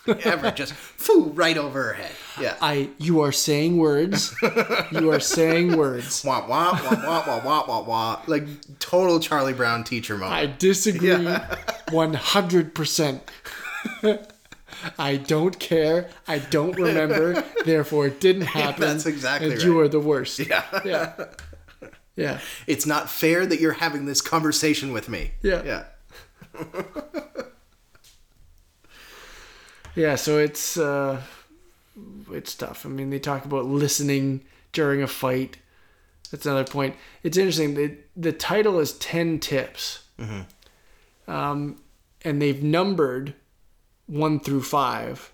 [0.22, 0.52] ever.
[0.52, 2.12] Just foo right over her head.
[2.40, 2.54] Yeah.
[2.62, 4.32] I you are saying words.
[4.92, 6.22] you are saying words.
[6.24, 8.20] Wah, wah, wah, wah, wah, wah, wah, wah.
[8.28, 8.46] Like
[8.78, 10.32] total Charlie Brown teacher moment.
[10.32, 11.26] I disagree
[11.90, 13.22] one hundred percent.
[14.98, 16.08] I don't care.
[16.28, 17.42] I don't remember.
[17.64, 18.80] Therefore, it didn't happen.
[18.82, 20.38] that's exactly And you are the worst.
[20.38, 20.64] yeah.
[20.84, 21.12] Yeah.
[22.16, 22.40] Yeah.
[22.66, 25.32] It's not fair that you're having this conversation with me.
[25.42, 25.62] Yeah.
[25.64, 25.84] Yeah.
[29.94, 30.14] Yeah.
[30.16, 31.20] So it's uh,
[32.32, 32.84] it's tough.
[32.84, 35.56] I mean, they talk about listening during a fight.
[36.30, 36.96] That's another point.
[37.22, 37.74] It's interesting.
[37.74, 40.04] The the title is ten tips,
[41.28, 41.76] um,
[42.22, 43.34] and they've numbered
[44.06, 45.32] one through five,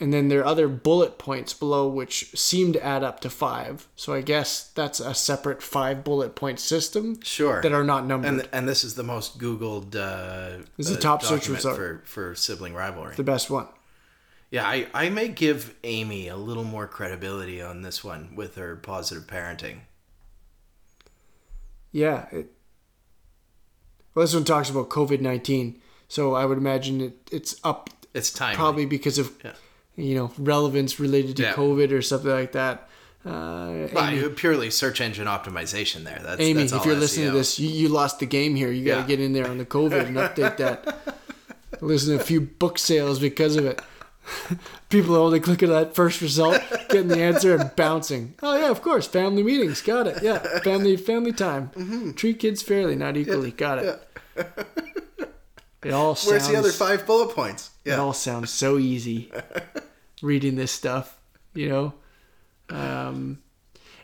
[0.00, 3.86] and then there are other bullet points below which seem to add up to five.
[3.96, 7.60] So I guess that's a separate five bullet point system Sure.
[7.62, 8.30] that are not numbered.
[8.30, 11.76] and and this is the most googled uh, This is the uh, top search result.
[11.76, 13.14] for for sibling rivalry.
[13.16, 13.66] the best one.
[14.50, 18.74] Yeah, I, I may give Amy a little more credibility on this one with her
[18.74, 19.82] positive parenting.
[21.92, 22.26] Yeah.
[22.32, 22.50] It,
[24.14, 25.80] well, this one talks about COVID nineteen,
[26.10, 28.54] so I would imagine it, it's up It's time.
[28.56, 29.52] probably because of Yeah.
[29.96, 31.54] you know relevance related to Yeah.
[31.54, 32.88] COVID or something like that.
[33.24, 36.20] Uh, Amy, purely search engine optimization there.
[36.24, 37.00] That's Amy that's if you're SEO.
[37.00, 38.70] listening to this, you, you lost the game here.
[38.72, 39.06] You got to Yeah.
[39.06, 40.80] get in there on the COVID and update that.
[41.82, 43.80] Listen a few book sales because of it.
[44.90, 48.34] People are only clicking that first result, getting the answer and bouncing.
[48.42, 50.22] Oh yeah, of course, family meetings, got it.
[50.22, 51.70] Yeah, family family time.
[51.76, 52.12] Mm-hmm.
[52.12, 54.02] Treat kids fairly, not equally, got it.
[55.82, 56.30] It all sounds.
[56.30, 57.70] Where's the other five bullet points?
[57.84, 59.32] It all sounds so easy
[60.22, 61.18] reading this stuff,
[61.54, 61.94] you know.
[62.68, 63.40] Um,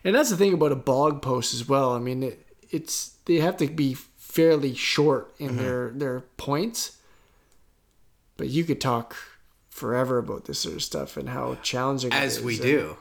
[0.03, 1.93] and that's the thing about a blog post as well.
[1.93, 5.57] I mean, it, it's they have to be fairly short in Mm-hmm.
[5.59, 6.97] their their points,
[8.37, 9.17] but you could talk
[9.71, 12.43] forever about this sort of stuff and how challenging As is.
[12.43, 12.97] we And- do.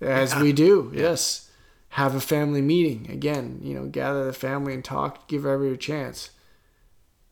[0.00, 0.92] as we do.
[0.94, 1.50] Yes,
[1.90, 3.58] have a family meeting again.
[3.62, 5.26] You know, gather the family and talk.
[5.28, 6.30] Give everybody a chance.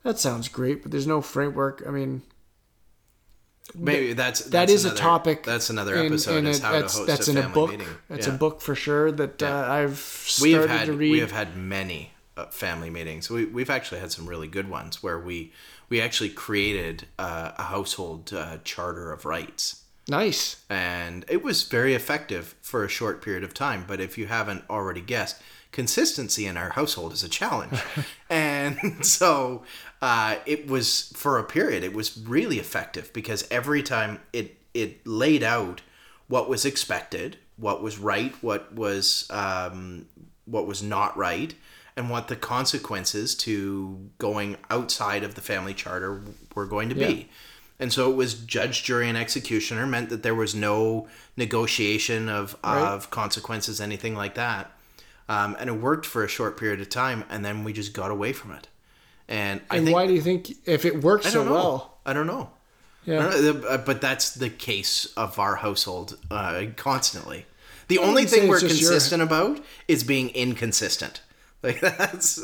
[0.03, 1.83] That sounds great, but there's no framework.
[1.87, 2.23] I mean,
[3.75, 5.45] Maybe that's, that that's is a topic.
[5.45, 6.39] That's another episode.
[6.39, 7.71] and is it- how that's, to host that's a in family a book.
[7.71, 7.89] meeting.
[8.09, 8.35] That's Yeah.
[8.35, 9.61] a book for sure that Yeah.
[9.61, 11.13] uh, I've started we have had to read.
[11.13, 13.31] we have had many uh, family meetings.
[13.31, 15.53] We we've actually had some really good ones where we
[15.89, 19.83] we actually created uh, a household uh, charter of rights.
[20.09, 20.57] nice.
[20.69, 23.85] and it was very effective for a short period of time.
[23.87, 25.37] But if you haven't already guessed,
[25.71, 27.79] consistency in our household is a challenge,
[28.31, 29.63] and so
[30.03, 31.85] uh, it was for a period.
[31.85, 35.83] It was really effective because every time it it laid out
[36.29, 40.07] what was expected, what was right, what was um,
[40.47, 41.55] what was not right,
[41.97, 46.23] and what the consequences to going outside of the family charter
[46.55, 47.29] were going to be.
[47.79, 52.55] And so it was judge, jury, and executioner meant that there was no negotiation of,
[52.63, 54.71] of consequences, anything like that.
[55.31, 58.11] Um, and it worked for a short period of time, and then we just got
[58.11, 58.69] away from it.
[59.31, 61.53] And I And think why do you think if it works so know.
[61.53, 61.99] well?
[62.05, 62.51] I don't know.
[63.07, 63.31] Yeah.
[63.31, 67.47] Don't know, But that's the case of our household uh, constantly.
[67.89, 71.23] The only thing we're just your- consistent about is being inconsistent.
[71.63, 72.41] Like that's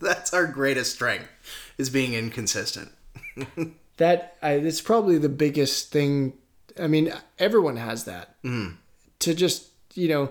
[0.00, 1.26] that's our greatest strength
[1.76, 2.92] is being inconsistent.
[3.96, 6.34] that I, it's probably the biggest thing.
[6.80, 8.36] I mean, everyone has that.
[8.44, 10.30] To just you know,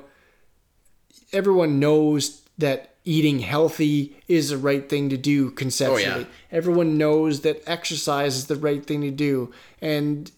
[1.33, 6.27] everyone knows that eating healthy is the right thing to do oh, conceptually.
[6.51, 10.31] Everyone knows that exercise is the right thing to do, and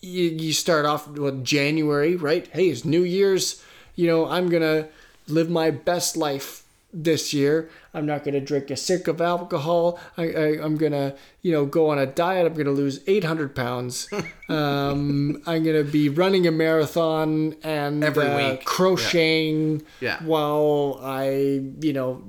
[0.00, 2.46] you, you start off with January, right?
[2.48, 3.62] Hey, it's New Year's.
[3.94, 4.88] You know, I'm gonna
[5.26, 7.68] live my best life this year.
[7.92, 9.98] I'm not gonna drink a sip of alcohol.
[10.16, 12.46] I, I, I'm gonna, you know, go on a diet.
[12.46, 14.08] I'm gonna lose 800 pounds.
[14.48, 18.64] um, I'm gonna be running a marathon and Every uh, week.
[18.64, 20.22] crocheting Yeah.
[20.24, 22.22] while I, you know,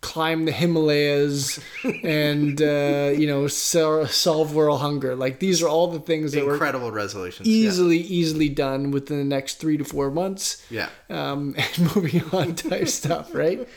[0.00, 1.58] climb the Himalayas
[2.04, 5.16] and uh, you know sol- solve world hunger.
[5.16, 7.48] Like these are all the things that were Incredible resolutions.
[7.48, 7.54] yeah.
[7.66, 10.88] easily easily done within the next three to four months Yeah.
[11.10, 13.68] um, and moving on type stuff right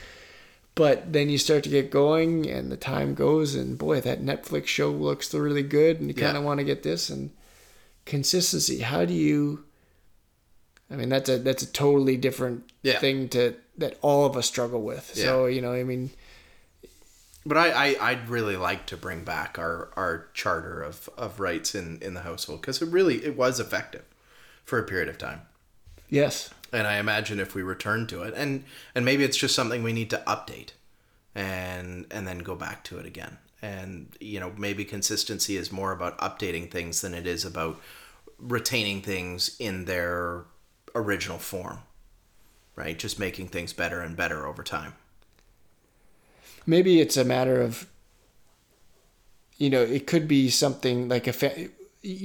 [0.76, 4.68] but then you start to get going and the time goes and boy that netflix
[4.68, 6.26] show looks really good and you Yeah.
[6.28, 7.32] kind of want to get this and
[8.06, 9.64] consistency how do you
[10.90, 13.00] i mean that's a that's a totally different Yeah.
[13.00, 16.12] thing to that all of us struggle with so you know i mean
[17.46, 21.74] But I, I I'd really like to bring back our, our charter of, of rights
[21.74, 24.04] in, in the household because it really it was effective
[24.64, 25.42] for a period of time.
[26.10, 28.64] yes And I imagine if we return to it and
[28.96, 30.70] and maybe it's just something we need to update
[31.36, 33.38] and and then go back to it again.
[33.62, 37.80] And you know, maybe consistency is more about updating things than it is about
[38.40, 40.46] retaining things in their
[40.96, 41.80] original form.
[42.76, 42.98] Right?
[42.98, 44.94] Just making things better and better over time.
[46.66, 47.88] maybe it's a matter of
[49.58, 51.70] you know it could be something like a fa-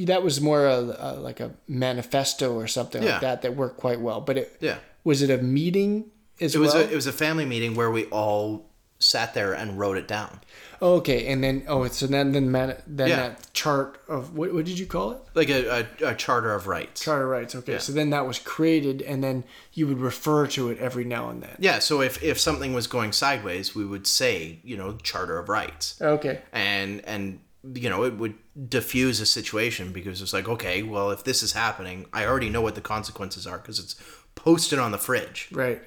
[0.06, 3.12] that was more a, a, like a manifesto or something Yeah.
[3.12, 4.76] like that that worked quite well but it Yeah.
[5.04, 6.10] was it a meeting
[6.40, 9.52] as It was well a it was a family meeting where we all sat there
[9.52, 10.40] and wrote it down.
[10.80, 13.16] Okay, and then oh, so then then man, then Yeah.
[13.16, 15.18] that chart of what what did you call it?
[15.34, 17.02] Like a, a, a charter of rights.
[17.02, 17.54] Charter of rights.
[17.54, 21.28] Okay, so then that was created, and then you would refer to it every now
[21.30, 21.56] and then.
[21.58, 25.48] yeah, so if, if something was going sideways, we would say, you know, charter of
[25.50, 26.00] rights.
[26.00, 26.40] Okay.
[26.52, 27.40] and and
[27.74, 28.34] you know it would
[28.68, 32.62] diffuse a situation because it's like okay well if this is happening i already know
[32.62, 33.96] what the consequences are because it's
[34.34, 35.82] posted on the fridge Right.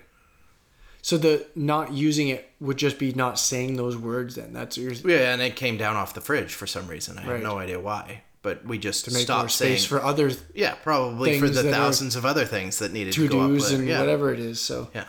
[1.02, 4.36] So the not using it would just be not saying those words.
[4.36, 7.22] Then that's your yeah and it came down off the fridge for some reason i
[7.22, 7.32] Right.
[7.36, 10.30] have no idea why but we just to make stopped more space saying for other
[10.54, 13.76] yeah probably for the thousands of other things that needed to go up later.
[13.76, 14.00] and yeah.
[14.00, 14.60] whatever it is.
[14.62, 15.06] So yeah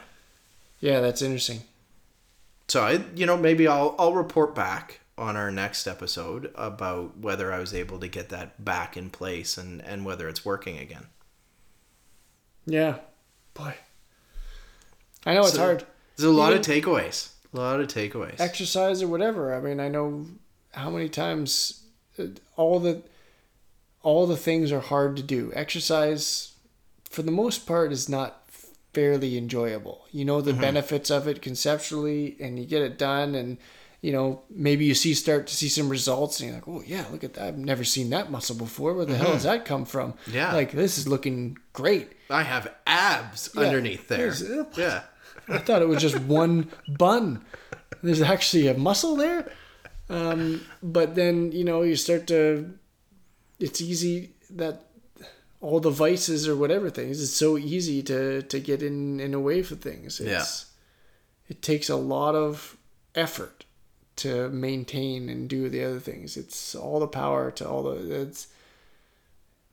[0.81, 1.61] yeah, that's interesting.
[2.69, 7.53] so i you know maybe i'll i'll report back on our next episode about whether
[7.53, 11.07] i was able to get that back in place and and whether it's working again
[12.67, 12.97] Yeah,
[13.55, 13.75] boy.
[15.27, 15.85] I know it's hard.
[16.17, 19.55] there's a lot of takeaways a lot of takeaways exercise or whatever.
[19.55, 20.27] I mean, I know
[20.73, 21.83] how many times
[22.19, 22.25] uh,
[22.57, 23.03] all the
[24.03, 25.53] all the things are hard to do.
[25.55, 26.55] Exercise,
[27.09, 28.49] for the most part, is not
[28.95, 30.07] fairly enjoyable.
[30.13, 33.59] You know the benefits of it conceptually, and you get it done, and
[34.01, 37.05] you know maybe you see start to see some results, and you're like, oh yeah,
[37.13, 37.45] look at that!
[37.49, 38.95] I've never seen that muscle before.
[38.95, 40.15] Where the hell does that come from?
[40.27, 40.53] Yeah.
[40.53, 42.13] like this is looking great.
[42.31, 43.63] I have abs Yeah.
[43.63, 44.33] underneath there.
[44.77, 45.03] Yeah.
[45.49, 47.45] I thought it was just one bun.
[48.03, 49.51] There's actually a muscle there.
[50.09, 52.73] Um, but then, you know, you start to,
[53.59, 54.87] it's easy that
[55.61, 59.41] all the vices or whatever things, it's so easy to, to get in, in a
[59.41, 60.21] way for things.
[60.21, 60.67] It's,
[61.49, 62.77] It takes a lot of
[63.15, 63.65] effort
[64.21, 66.37] to maintain and do the other things.
[66.37, 68.49] It's all the power to all the, it's,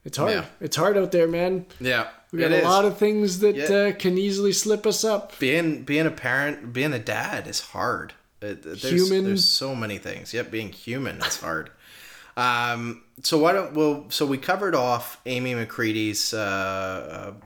[0.03, 0.31] it's hard.
[0.31, 0.45] Yeah.
[0.61, 1.65] It's hard out there, man.
[1.79, 2.07] Yeah.
[2.31, 2.63] We got a is.
[2.63, 3.65] lot of things that Yeah.
[3.65, 5.37] uh, can easily slip us up.
[5.39, 8.13] being being a parent, being a dad is hard.
[8.41, 9.25] It, there's, Human.
[9.25, 10.33] There's so many things.
[10.33, 11.71] Yep, being human is hard.
[12.37, 17.45] um, so why don't we'll so we covered off Amy McCready's uh, uh,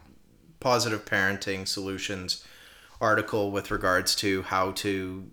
[0.60, 2.46] positive parenting solutions
[3.00, 5.26] article with regards to how to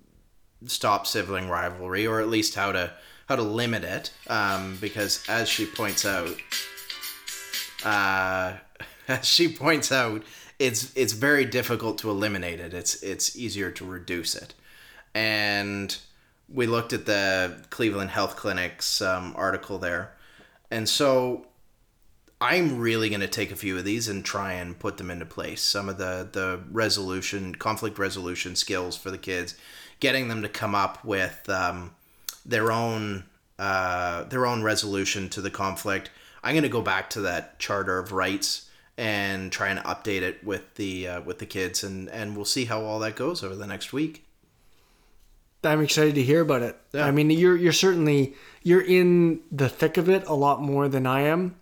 [0.66, 2.92] stop sibling rivalry or at least how to
[3.26, 6.34] how to limit it um, because as she points out
[7.84, 8.54] uh,
[9.08, 10.22] as she points out
[10.58, 12.74] it's it's very difficult to eliminate it.
[12.74, 14.54] It's it's easier to reduce it.
[15.14, 15.96] And
[16.48, 20.14] we looked at the Cleveland Health Clinic's um, article there.
[20.70, 21.46] And so
[22.40, 25.26] I'm really going to take a few of these and try and put them into
[25.26, 25.62] place.
[25.62, 29.54] Some of the the resolution, conflict resolution skills for the kids,
[30.00, 31.94] getting them to come up with um,
[32.44, 33.24] their own
[33.58, 36.10] uh, their own resolution to the conflict.
[36.44, 40.44] I'm going to go back to that charter of rights and try and update it
[40.44, 43.54] with the uh, with the kids, and and we'll see how all that goes over
[43.56, 44.24] the next week.
[45.64, 46.76] I'm excited to hear about it.
[46.92, 47.06] Yeah.
[47.06, 51.06] I mean, you're you're certainly you're in the thick of it a lot more than
[51.06, 51.56] I am.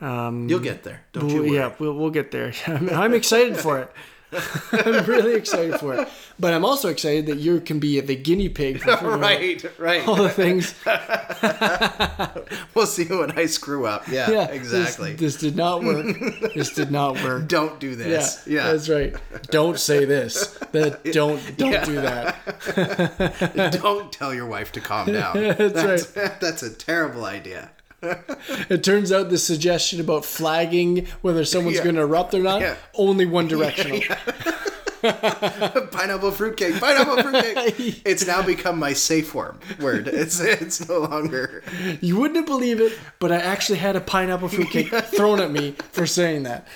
[0.00, 1.42] Um, You'll get there, don't you?
[1.42, 1.54] Worry.
[1.54, 2.52] yeah, we'll, we'll get there.
[2.66, 3.92] I'm, I'm excited for it.
[4.72, 6.08] I'm really excited for it.
[6.38, 10.08] But I'm also excited that you can be the guinea pig for right, right.
[10.08, 10.74] all the things.
[12.74, 14.08] We'll see when I screw up.
[14.08, 15.12] Yeah, Yeah, exactly.
[15.12, 16.06] This, this did not work.
[16.54, 17.46] this did not work.
[17.48, 18.44] don't do this.
[18.46, 19.14] Yeah, that's right.
[19.50, 20.46] Don't say this.
[20.72, 21.84] That don't don't Yeah.
[21.84, 23.78] do that.
[23.80, 25.34] don't tell your wife to calm down.
[25.34, 27.70] That's that's, that's a terrible idea.
[28.02, 31.84] It turns out the suggestion about flagging whether someone's Yeah.
[31.84, 32.74] going to erupt or not Yeah.
[32.94, 34.00] only one directional.
[35.02, 36.78] pineapple fruitcake.
[36.80, 38.02] Pineapple fruitcake.
[38.04, 39.56] it's now become my safe word.
[39.80, 40.08] Word.
[40.08, 41.62] It's it's no longer.
[42.00, 46.06] You wouldn't believe it, but I actually had a pineapple fruitcake thrown at me for
[46.06, 46.66] saying that.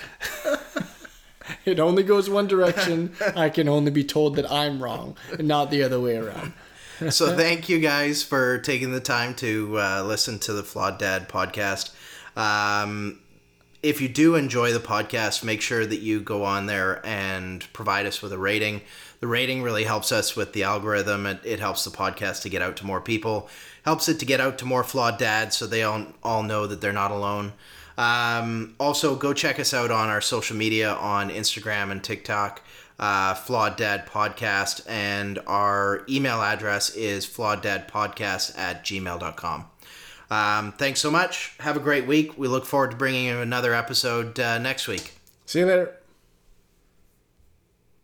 [1.65, 3.13] it only goes one direction.
[3.35, 6.53] I can only be told that I'm wrong and not the other way around.
[6.97, 11.29] So thank you guys for taking the time to uh, listen to the Flawed Dad
[11.29, 11.91] podcast.
[12.35, 13.19] Um,
[13.83, 18.07] if you do enjoy the podcast, make sure that you go on there and provide
[18.07, 18.81] us with a rating.
[19.19, 21.27] The rating really helps us with the algorithm.
[21.27, 23.47] It, it helps the podcast to get out to more people,
[23.85, 26.81] helps it to get out to more flawed dads so they all, all know that
[26.81, 27.53] they're not alone.
[27.97, 32.61] Um, also, go check us out on our social media on Instagram and TikTok,
[32.99, 39.65] uh, Flawed Dad Podcast, and our email address is flaweddadpodcast at gmail.com.
[40.29, 41.53] Um, thanks so much.
[41.59, 42.37] Have a great week.
[42.37, 45.13] We look forward to bringing you another episode uh, next week.
[45.45, 45.96] See you later.